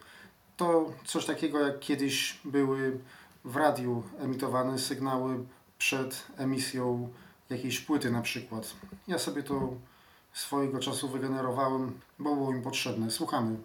To 0.58 0.92
coś 1.06 1.26
takiego 1.26 1.60
jak 1.60 1.80
kiedyś 1.80 2.40
były 2.46 3.00
w 3.46 3.56
radiu 3.56 4.04
emitowane 4.20 4.80
sygnały 4.80 5.46
przed 5.78 6.28
emisją 6.38 7.10
jakiejś 7.50 7.80
płyty 7.80 8.12
na 8.12 8.22
przykład. 8.22 8.76
Ja 9.08 9.20
sobie 9.20 9.44
to 9.44 9.74
swojego 10.34 10.80
czasu 10.80 11.10
wygenerowałem, 11.10 12.00
bo 12.20 12.36
było 12.36 12.54
mi 12.54 12.62
potrzebne. 12.62 13.12
Słuchamy. 13.12 13.58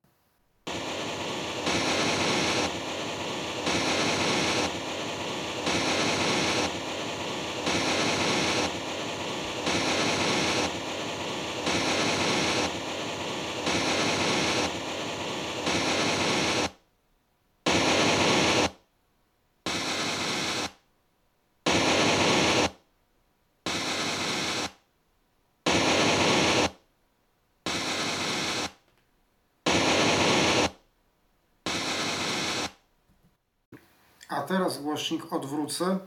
A 34.42 34.44
teraz 34.44 34.82
głośnik 34.82 35.32
odwrócę 35.32 35.98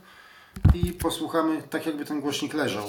i 0.74 0.92
posłuchamy 0.92 1.62
tak 1.62 1.86
jakby 1.86 2.04
ten 2.04 2.20
głośnik 2.20 2.54
leżał. 2.54 2.84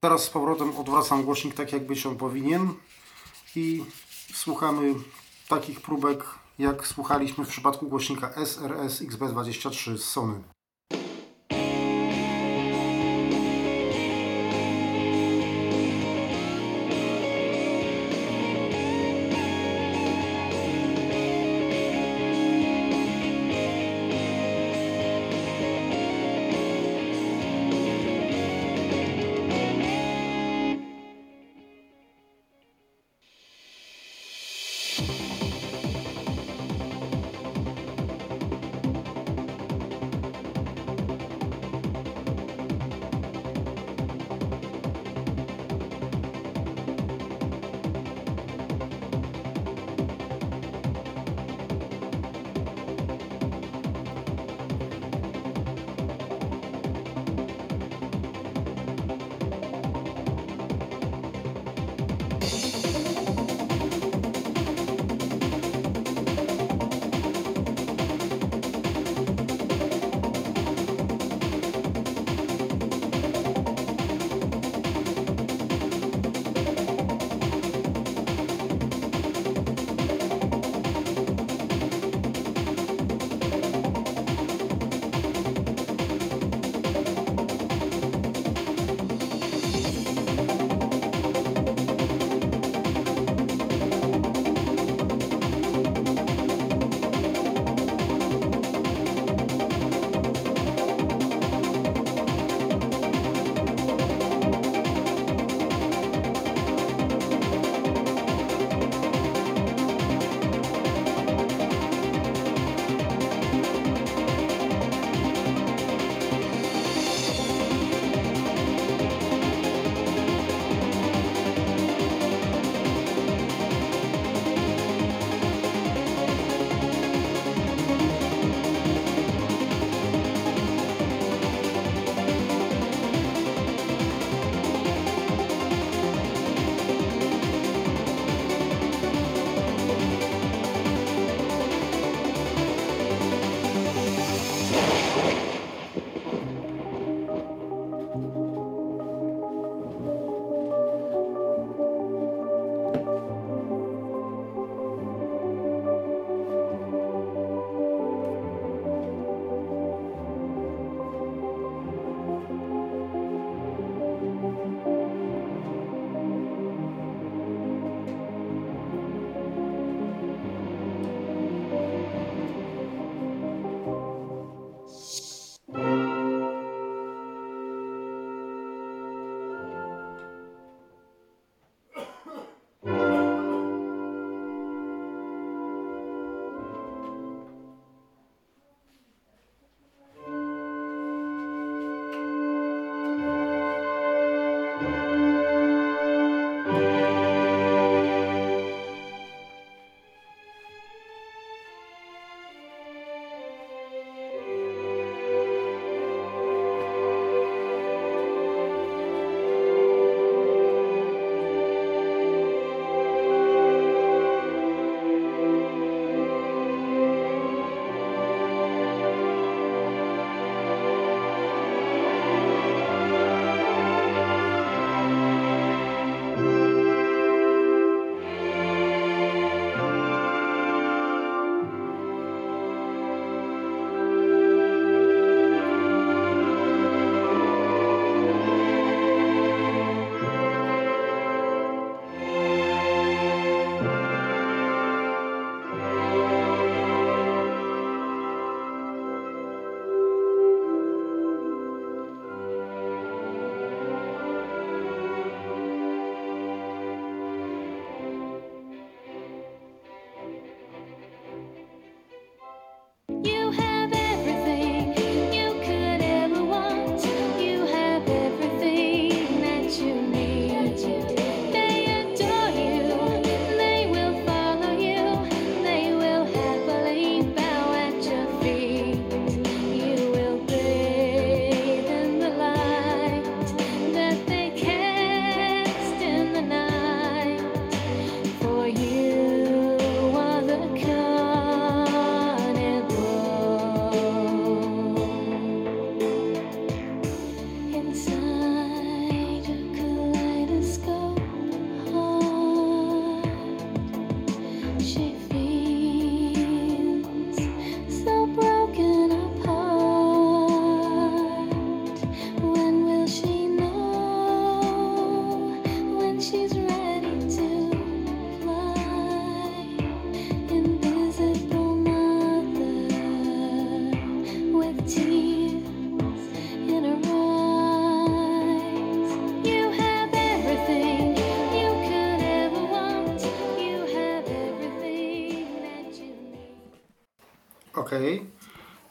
Teraz 0.00 0.24
z 0.24 0.30
powrotem 0.30 0.76
odwracam 0.76 1.24
głośnik 1.24 1.54
tak, 1.54 1.72
jak 1.72 1.86
być 1.86 2.06
on 2.06 2.16
powinien 2.16 2.74
i 3.56 3.84
słuchamy 4.34 4.94
takich 5.48 5.80
próbek, 5.80 6.24
jak 6.58 6.86
słuchaliśmy 6.86 7.44
w 7.44 7.48
przypadku 7.48 7.88
głośnika 7.88 8.32
SRS 8.34 9.02
XB23 9.02 9.96
z 9.96 10.04
Sony. 10.04 10.42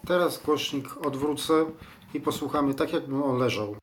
Teraz 0.07 0.43
głośnik 0.43 1.05
odwrócę 1.05 1.65
i 2.13 2.19
posłuchamy 2.19 2.73
tak, 2.73 2.93
jakby 2.93 3.23
on 3.23 3.37
leżał. 3.37 3.75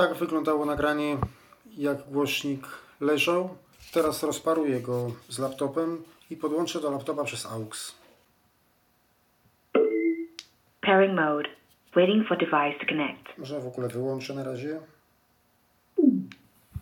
Tak 0.00 0.14
wyglądało 0.14 0.66
nagranie, 0.66 1.18
jak 1.76 2.10
głośnik 2.10 2.66
leżał. 3.00 3.56
Teraz 3.92 4.22
rozparuję 4.22 4.80
go 4.80 5.12
z 5.28 5.38
laptopem 5.38 6.02
i 6.30 6.36
podłączę 6.36 6.80
do 6.80 6.90
laptopa 6.90 7.24
przez 7.24 7.46
AUX. 7.46 7.94
Pairing 10.80 11.14
mode. 11.14 11.48
Waiting 11.96 12.28
for 12.28 12.38
device 12.38 12.80
to 12.80 12.86
connect. 12.86 13.38
Może 13.38 13.60
w 13.60 13.66
ogóle 13.66 13.88
wyłączę 13.88 14.34
na 14.34 14.44
razie. 14.44 14.80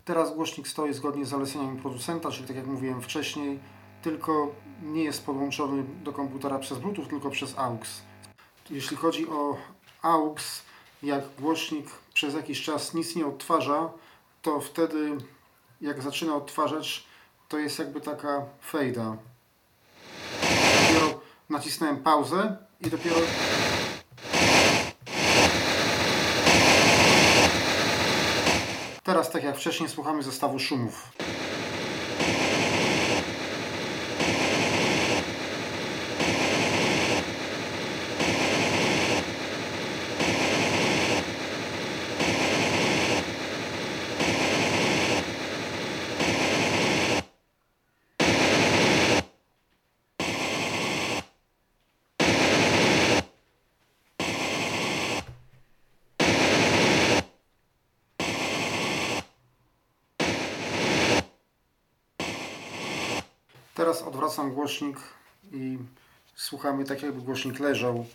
Teraz 0.04 0.34
głośnik 0.34 0.68
stoi 0.68 0.92
zgodnie 0.92 1.24
z 1.24 1.28
zaleceniami 1.28 1.80
producenta, 1.80 2.30
czyli 2.30 2.48
tak 2.48 2.56
jak 2.56 2.66
mówiłem 2.66 3.02
wcześniej, 3.02 3.58
tylko 4.02 4.54
nie 4.82 5.04
jest 5.04 5.26
podłączony 5.26 5.84
do 6.04 6.12
komputera 6.12 6.58
przez 6.58 6.78
Bluetooth, 6.78 7.06
tylko 7.06 7.30
przez 7.30 7.58
AUX. 7.58 8.02
Jeśli 8.70 8.96
chodzi 8.96 9.28
o 9.28 9.56
AUX, 10.02 10.64
jak 11.02 11.24
głośnik 11.38 11.86
przez 12.18 12.34
jakiś 12.34 12.62
czas 12.62 12.94
nic 12.94 13.16
nie 13.16 13.26
odtwarza, 13.26 13.90
to 14.42 14.60
wtedy 14.60 15.18
jak 15.80 16.02
zaczyna 16.02 16.34
odtwarzać, 16.34 17.06
to 17.48 17.58
jest 17.58 17.78
jakby 17.78 18.00
taka 18.00 18.46
fejda. 18.70 19.16
Dopiero 20.88 21.20
nacisnąłem 21.50 21.96
pauzę 21.96 22.56
i 22.80 22.90
dopiero 22.90 23.16
Teraz, 29.04 29.30
tak 29.30 29.44
jak 29.44 29.56
wcześniej, 29.56 29.88
słuchamy 29.88 30.22
zestawu 30.22 30.58
szumów. 30.58 31.12
Teraz 63.98 64.14
odwracam 64.14 64.54
głośnik 64.54 64.96
i 65.52 65.78
słuchamy 66.34 66.84
tak, 66.84 67.02
jakby 67.02 67.22
głośnik 67.22 67.60
leżał. 67.60 68.06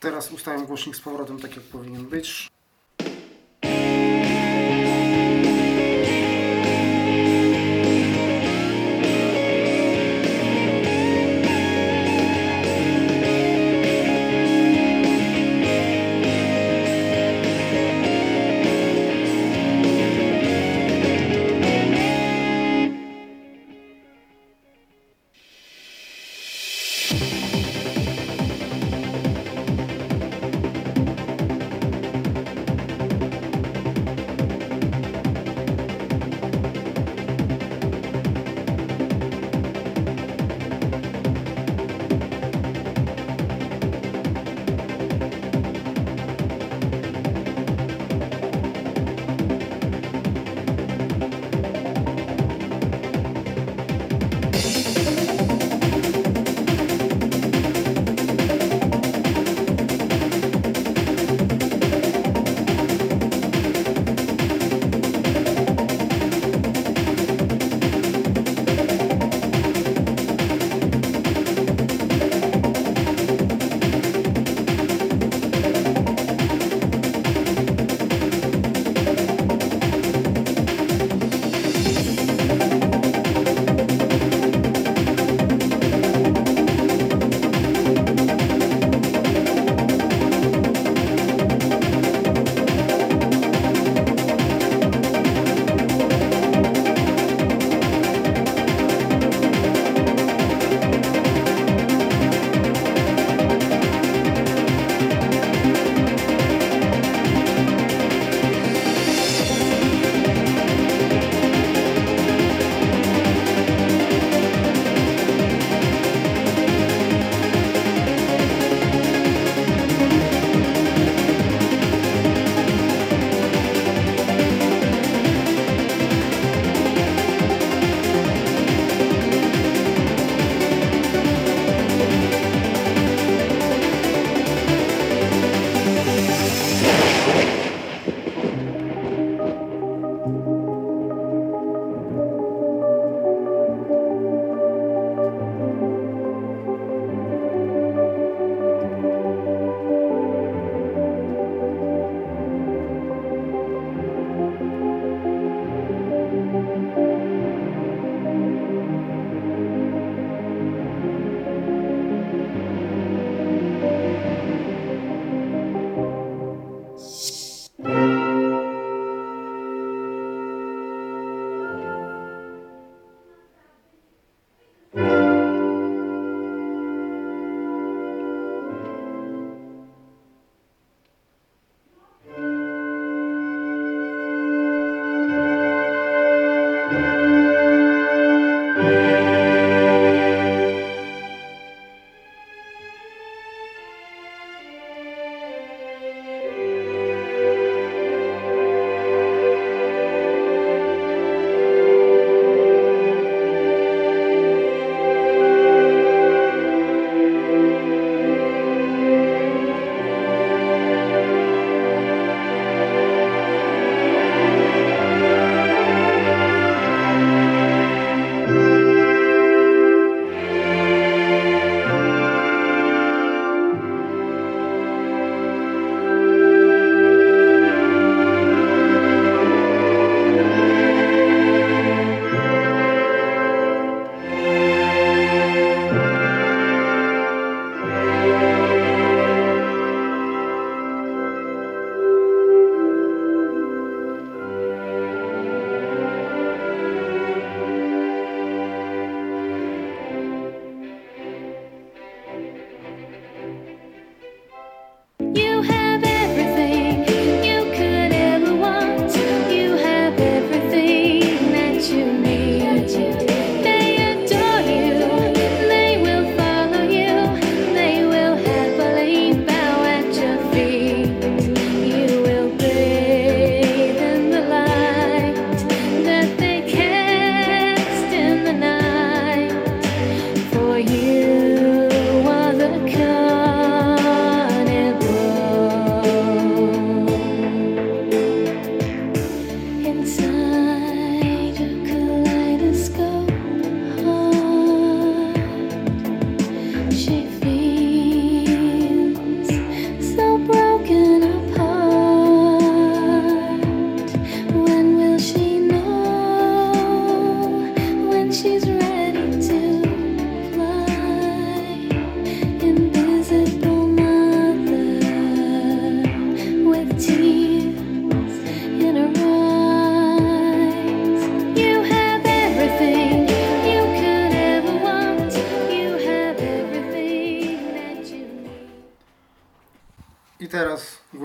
Teraz 0.00 0.32
ustawiam 0.32 0.66
głośnik 0.66 0.96
z 0.96 1.00
powrotem 1.00 1.40
tak, 1.40 1.56
jak 1.56 1.64
powinien 1.64 2.06
być. 2.06 2.50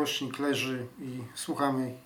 Głośnik 0.06 0.40
leży 0.40 0.88
i 1.00 1.20
słuchamy. 1.36 2.05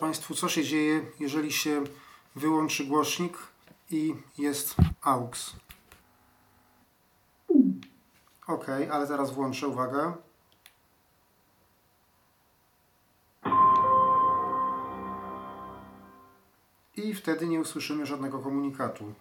Państwu, 0.00 0.34
co 0.34 0.48
się 0.48 0.64
dzieje, 0.64 1.02
jeżeli 1.20 1.52
się 1.52 1.84
wyłączy 2.36 2.84
głośnik 2.84 3.38
i 3.90 4.14
jest 4.38 4.74
AUX. 5.02 5.52
Ok, 8.46 8.66
ale 8.92 9.06
teraz 9.06 9.30
włączę, 9.30 9.68
uwaga. 9.68 10.16
I 16.96 17.14
wtedy 17.14 17.46
nie 17.46 17.60
usłyszymy 17.60 18.06
żadnego 18.06 18.38
komunikatu. 18.38 19.14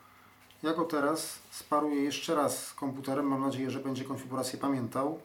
Ja 0.63 0.73
go 0.73 0.85
teraz 0.85 1.39
sparuję 1.51 2.03
jeszcze 2.03 2.35
raz 2.35 2.65
z 2.67 2.73
komputerem. 2.73 3.27
Mam 3.27 3.41
nadzieję, 3.41 3.71
że 3.71 3.79
będzie 3.79 4.03
konfigurację 4.05 4.59
pamiętał. 4.59 5.19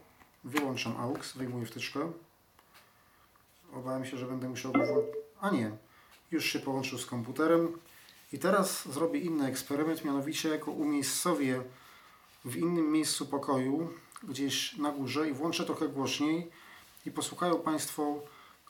Wyłączam 0.45 0.97
AUX, 0.97 1.33
wyjmuję 1.33 1.67
wtyczkę. 1.67 2.13
Obawiam 3.79 4.05
się, 4.05 4.16
że 4.16 4.27
będę 4.27 4.49
musiał. 4.49 4.72
A 5.41 5.51
nie, 5.51 5.70
już 6.31 6.45
się 6.45 6.59
połączył 6.59 6.99
z 6.99 7.07
komputerem. 7.07 7.79
I 8.33 8.39
teraz 8.39 8.89
zrobię 8.89 9.20
inny 9.20 9.47
eksperyment, 9.47 10.05
mianowicie 10.05 10.49
jako 10.49 10.70
umiejscowię 10.70 11.62
w 12.45 12.57
innym 12.57 12.93
miejscu 12.93 13.27
pokoju, 13.27 13.89
gdzieś 14.29 14.77
na 14.77 14.93
górze 14.93 15.29
i 15.29 15.33
włączę 15.33 15.64
trochę 15.64 15.89
głośniej 15.89 16.51
i 17.07 17.11
posłuchają 17.11 17.61
Państwo 17.61 18.14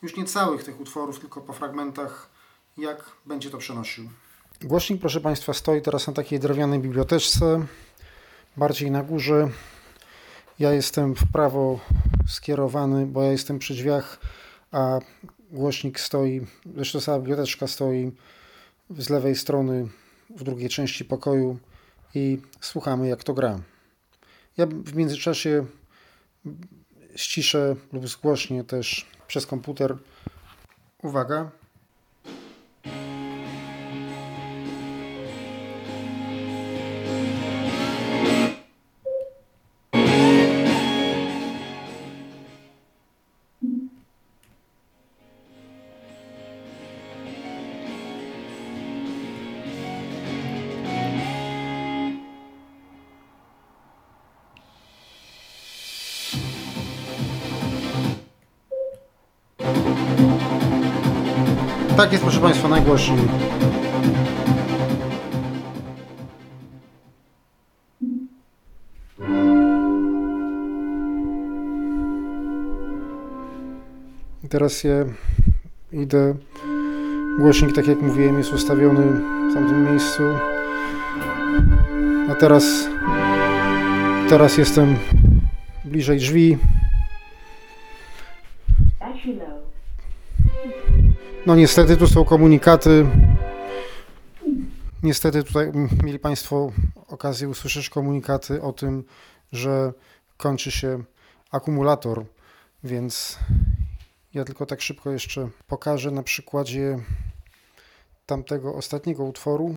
już 0.03 0.17
nie 0.17 0.25
całych 0.25 0.65
tych 0.65 0.81
utworów, 0.81 1.21
tylko 1.21 1.41
po 1.41 1.53
fragmentach, 1.53 2.31
jak 2.79 3.11
będzie 3.27 3.51
to 3.51 3.59
przenosił. 3.59 4.09
Głośnik, 4.63 5.01
proszę 5.01 5.21
Państwa, 5.21 5.53
stoi 5.53 5.83
teraz 5.83 6.07
na 6.07 6.13
takiej 6.13 6.41
drewnianej 6.41 6.79
biblioteczce, 6.79 7.67
bardziej 8.57 8.91
na 8.91 9.03
górze. 9.03 9.51
Ja 10.59 10.73
jestem 10.73 11.15
w 11.15 11.33
prawo 11.33 11.81
skierowany, 12.29 13.07
bo 13.07 13.23
ja 13.23 13.31
jestem 13.31 13.59
przy 13.59 13.75
drzwiach, 13.75 14.19
a 14.75 15.01
głośnik 15.51 16.01
stoi, 16.01 16.47
zresztą 16.75 17.01
cała 17.01 17.19
biblioteczka 17.19 17.67
stoi 17.67 18.13
z 18.91 19.11
lewej 19.11 19.37
strony 19.37 19.89
w 20.31 20.45
drugiej 20.45 20.69
części 20.69 21.05
pokoju 21.05 21.59
i 22.15 22.39
słuchamy 22.61 23.09
jak 23.09 23.25
to 23.25 23.35
gra. 23.35 23.61
Ja 24.57 24.67
w 24.67 24.95
międzyczasie 24.95 25.67
ściszę 27.17 27.77
lub 27.93 28.09
zgłośnię 28.09 28.65
też 28.65 29.07
przez 29.27 29.47
komputer. 29.47 29.97
Uwaga. 31.03 31.51
Tak 62.05 62.13
jest, 62.13 62.25
proszę 62.25 62.41
Państwa, 62.41 62.69
najgłośniej. 62.69 63.19
Teraz 74.49 74.85
ja 74.85 74.95
idę. 75.93 76.35
Głośnik, 77.39 77.75
tak 77.75 77.87
jak 77.87 78.03
mówiłem, 78.03 78.39
jest 78.39 78.53
ustawiony 78.53 79.07
w 79.51 79.55
tamtym 79.55 79.85
miejscu. 79.85 80.23
A 82.31 82.35
teraz, 82.35 82.65
teraz 84.29 84.59
jestem 84.59 84.97
bliżej 85.85 86.19
drzwi. 86.19 86.59
No 91.47 91.55
niestety 91.55 91.97
tu 91.97 92.07
są 92.07 92.25
komunikaty. 92.25 93.07
Niestety 95.03 95.45
tutaj 95.45 95.73
mieli 96.05 96.19
Państwo 96.19 96.73
okazję 97.09 97.49
usłyszeć 97.49 97.91
komunikaty 97.91 98.63
o 98.63 98.73
tym, 98.73 99.05
że 99.53 99.93
kończy 100.37 100.71
się 100.71 101.05
akumulator, 101.51 102.25
więc 102.85 103.39
ja 104.35 104.45
tylko 104.45 104.67
tak 104.67 104.81
szybko 104.81 105.11
jeszcze 105.11 105.49
pokażę 105.67 106.11
na 106.11 106.23
przykładzie 106.23 106.99
tamtego 108.27 108.75
ostatniego 108.75 109.25
utworu. 109.25 109.75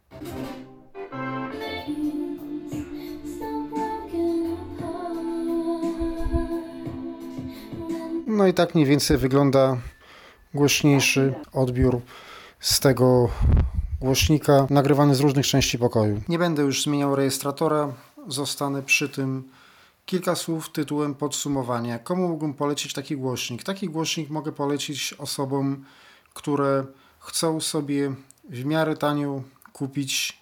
No 8.28 8.48
i 8.48 8.54
tak 8.54 8.76
mniej 8.76 8.88
więcej 8.88 9.18
wygląda 9.18 9.78
głośniejszy 10.54 11.34
odbiór 11.54 12.02
z 12.60 12.80
tego 12.80 13.30
głośnika 14.02 14.68
nagrywany 14.70 15.16
z 15.16 15.20
różnych 15.20 15.48
części 15.48 15.80
pokoju. 15.80 16.22
Nie 16.30 16.40
będę 16.40 16.62
już 16.64 16.84
zmieniał 16.84 17.16
rejestratora, 17.16 17.94
zostanę 18.28 18.84
przy 18.84 19.10
tym. 19.10 19.50
Kilka 20.06 20.36
słów 20.36 20.70
tytułem 20.70 21.16
podsumowania. 21.16 22.00
Komu 22.00 22.28
mógłbym 22.28 22.54
polecić 22.54 22.94
taki 22.94 23.18
głośnik? 23.18 23.64
Taki 23.64 23.90
głośnik 23.90 24.30
mogę 24.30 24.52
polecić 24.52 25.14
osobom, 25.18 25.86
które 26.34 26.86
chcą 27.20 27.62
sobie 27.62 28.16
w 28.50 28.66
miarę 28.66 28.98
tanio 28.98 29.42
kupić 29.74 30.42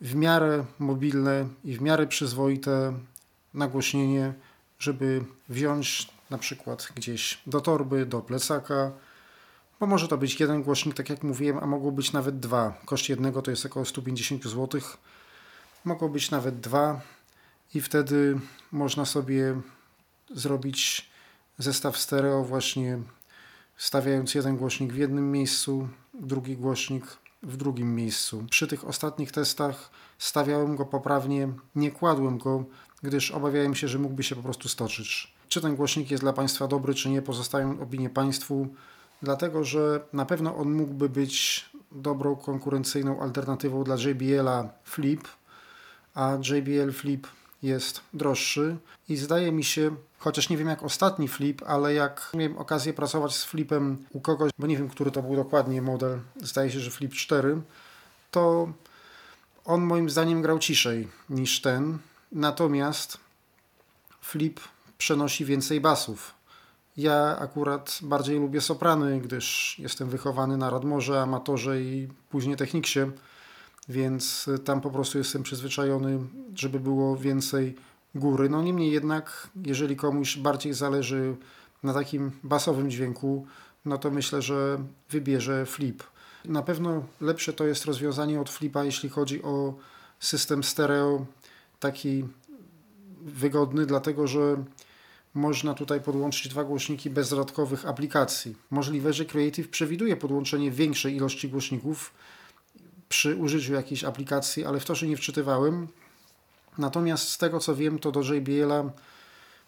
w 0.00 0.14
miarę 0.14 0.64
mobilne 0.78 1.48
i 1.64 1.76
w 1.76 1.80
miarę 1.80 2.06
przyzwoite 2.06 2.92
nagłośnienie, 3.54 4.32
żeby 4.78 5.24
wziąć 5.48 6.08
na 6.30 6.38
przykład 6.38 6.88
gdzieś 6.94 7.40
do 7.46 7.60
torby, 7.60 8.06
do 8.06 8.20
plecaka, 8.20 8.92
bo 9.84 9.88
może 9.88 10.08
to 10.08 10.18
być 10.18 10.40
jeden 10.40 10.62
głośnik, 10.62 10.94
tak 10.94 11.10
jak 11.10 11.22
mówiłem, 11.22 11.58
a 11.58 11.66
mogło 11.66 11.92
być 11.92 12.12
nawet 12.12 12.40
dwa. 12.40 12.80
Koszt 12.84 13.08
jednego 13.08 13.42
to 13.42 13.50
jest 13.50 13.66
około 13.66 13.84
150 13.84 14.44
zł. 14.44 14.80
Mogło 15.84 16.08
być 16.08 16.30
nawet 16.30 16.60
dwa 16.60 17.00
i 17.74 17.80
wtedy 17.80 18.40
można 18.72 19.04
sobie 19.04 19.60
zrobić 20.30 21.10
zestaw 21.58 21.98
stereo 21.98 22.44
właśnie 22.44 22.98
stawiając 23.76 24.34
jeden 24.34 24.56
głośnik 24.56 24.92
w 24.92 24.96
jednym 24.96 25.32
miejscu, 25.32 25.88
drugi 26.14 26.56
głośnik 26.56 27.04
w 27.42 27.56
drugim 27.56 27.94
miejscu. 27.94 28.44
Przy 28.50 28.66
tych 28.66 28.88
ostatnich 28.88 29.32
testach 29.32 29.90
stawiałem 30.18 30.76
go 30.76 30.84
poprawnie, 30.86 31.48
nie 31.74 31.90
kładłem 31.90 32.38
go, 32.38 32.64
gdyż 33.02 33.30
obawiałem 33.30 33.74
się, 33.74 33.88
że 33.88 33.98
mógłby 33.98 34.22
się 34.22 34.36
po 34.36 34.42
prostu 34.42 34.68
stoczyć. 34.68 35.34
Czy 35.48 35.60
ten 35.60 35.76
głośnik 35.76 36.10
jest 36.10 36.22
dla 36.22 36.32
Państwa 36.32 36.68
dobry, 36.68 36.94
czy 36.94 37.10
nie, 37.10 37.22
pozostają 37.22 37.80
opinie 37.80 38.10
Państwu 38.10 38.68
dlatego 39.24 39.64
że 39.64 40.00
na 40.12 40.26
pewno 40.26 40.56
on 40.56 40.72
mógłby 40.72 41.08
być 41.08 41.64
dobrą 41.92 42.36
konkurencyjną 42.36 43.20
alternatywą 43.20 43.84
dla 43.84 43.96
JBL-a 43.96 44.68
Flip, 44.84 45.28
a 46.14 46.38
JBL 46.50 46.92
Flip 46.92 47.26
jest 47.62 48.00
droższy. 48.12 48.76
I 49.08 49.16
zdaje 49.16 49.52
mi 49.52 49.64
się, 49.64 49.96
chociaż 50.18 50.48
nie 50.48 50.56
wiem 50.56 50.68
jak 50.68 50.82
ostatni 50.82 51.28
Flip, 51.28 51.62
ale 51.66 51.94
jak 51.94 52.30
miałem 52.34 52.58
okazję 52.58 52.92
pracować 52.92 53.36
z 53.36 53.44
Flipem 53.44 54.04
u 54.10 54.20
kogoś, 54.20 54.50
bo 54.58 54.66
nie 54.66 54.76
wiem, 54.76 54.88
który 54.88 55.10
to 55.10 55.22
był 55.22 55.36
dokładnie 55.36 55.82
model, 55.82 56.20
zdaje 56.36 56.70
się, 56.70 56.80
że 56.80 56.90
Flip 56.90 57.12
4, 57.12 57.60
to 58.30 58.72
on 59.64 59.82
moim 59.82 60.10
zdaniem 60.10 60.42
grał 60.42 60.58
ciszej 60.58 61.08
niż 61.30 61.60
ten, 61.60 61.98
natomiast 62.32 63.18
Flip 64.20 64.60
przenosi 64.98 65.44
więcej 65.44 65.80
basów 65.80 66.34
ja 66.96 67.38
akurat 67.38 67.98
bardziej 68.02 68.38
lubię 68.38 68.60
soprany, 68.60 69.20
gdyż 69.20 69.76
jestem 69.78 70.08
wychowany 70.08 70.56
na 70.56 70.70
Radmorze, 70.70 71.22
amatorze 71.22 71.82
i 71.82 72.08
później 72.30 72.56
techniksie, 72.56 73.00
więc 73.88 74.50
tam 74.64 74.80
po 74.80 74.90
prostu 74.90 75.18
jestem 75.18 75.42
przyzwyczajony, 75.42 76.18
żeby 76.54 76.80
było 76.80 77.16
więcej 77.16 77.76
góry. 78.14 78.48
No 78.48 78.62
niemniej 78.62 78.92
jednak, 78.92 79.48
jeżeli 79.64 79.96
komuś 79.96 80.36
bardziej 80.36 80.74
zależy 80.74 81.36
na 81.82 81.94
takim 81.94 82.30
basowym 82.42 82.90
dźwięku, 82.90 83.46
no 83.84 83.98
to 83.98 84.10
myślę, 84.10 84.42
że 84.42 84.78
wybierze 85.10 85.66
flip. 85.66 86.02
Na 86.44 86.62
pewno 86.62 87.02
lepsze 87.20 87.52
to 87.52 87.66
jest 87.66 87.84
rozwiązanie 87.84 88.40
od 88.40 88.50
flipa, 88.50 88.84
jeśli 88.84 89.08
chodzi 89.08 89.42
o 89.42 89.74
system 90.20 90.64
stereo, 90.64 91.26
taki 91.80 92.24
wygodny, 93.22 93.86
dlatego 93.86 94.26
że 94.26 94.64
można 95.34 95.74
tutaj 95.74 96.00
podłączyć 96.00 96.48
dwa 96.48 96.64
głośniki 96.64 97.10
bez 97.10 97.30
dodatkowych 97.30 97.86
aplikacji. 97.86 98.56
Możliwe, 98.70 99.12
że 99.12 99.24
Creative 99.24 99.68
przewiduje 99.68 100.16
podłączenie 100.16 100.70
większej 100.70 101.16
ilości 101.16 101.48
głośników 101.48 102.14
przy 103.08 103.36
użyciu 103.36 103.72
jakiejś 103.72 104.04
aplikacji, 104.04 104.64
ale 104.64 104.80
w 104.80 104.84
to 104.84 104.94
się 104.94 105.08
nie 105.08 105.16
wczytywałem. 105.16 105.88
Natomiast 106.78 107.28
z 107.28 107.38
tego 107.38 107.60
co 107.60 107.76
wiem, 107.76 107.98
to 107.98 108.12
do 108.12 108.34
JBL-a 108.34 108.90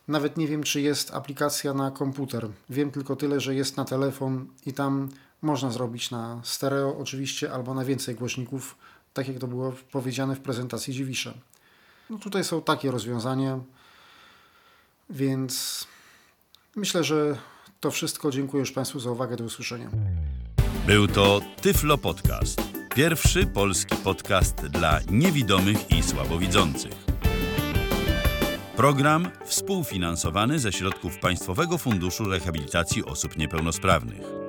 nawet 0.09 0.37
nie 0.37 0.49
wiem, 0.49 0.63
czy 0.63 0.81
jest 0.81 1.15
aplikacja 1.15 1.75
na 1.75 1.91
komputer. 1.91 2.49
Wiem 2.71 2.91
tylko 2.91 3.17
tyle, 3.17 3.41
że 3.41 3.55
jest 3.55 3.77
na 3.77 3.85
telefon 3.85 4.47
i 4.67 4.73
tam 4.73 5.09
Można 5.43 5.71
zrobić 5.71 6.11
na 6.11 6.41
stereo 6.45 6.99
oczywiście 6.99 7.53
albo 7.53 7.75
na 7.75 7.85
więcej 7.85 8.15
głośników, 8.15 8.77
tak 9.15 9.29
jak 9.29 9.39
to 9.39 9.47
było 9.47 9.73
powiedziane 9.93 10.37
w 10.37 10.41
prezentacji 10.41 10.95
Dziwisza. 10.95 11.35
No 12.11 12.19
tutaj 12.19 12.45
są 12.45 12.63
takie 12.63 12.91
rozwiązania, 12.91 13.61
więc 15.11 15.85
myślę, 16.77 17.05
że 17.05 17.39
to 17.81 17.91
wszystko. 17.91 18.31
Dziękuję 18.31 18.61
już 18.61 18.73
Państwu 18.73 19.01
za 19.01 19.11
uwagę. 19.11 19.37
Do 19.37 19.45
usłyszenia. 19.45 19.91
Był 20.87 21.09
to 21.09 21.41
Tyflo 21.63 21.99
Podcast. 21.99 22.63
Pierwszy 22.95 23.47
polski 23.47 23.97
podcast 23.97 24.57
dla 24.57 25.01
niewidomych 25.11 25.91
i 25.91 26.03
słabowidzących. 26.03 26.93
Program 28.77 29.31
współfinansowany 29.45 30.59
ze 30.59 30.73
środków 30.73 31.19
Państwowego 31.19 31.79
Funduszu 31.79 32.25
Rehabilitacji 32.25 33.05
Osób 33.05 33.37
Niepełnosprawnych. 33.37 34.46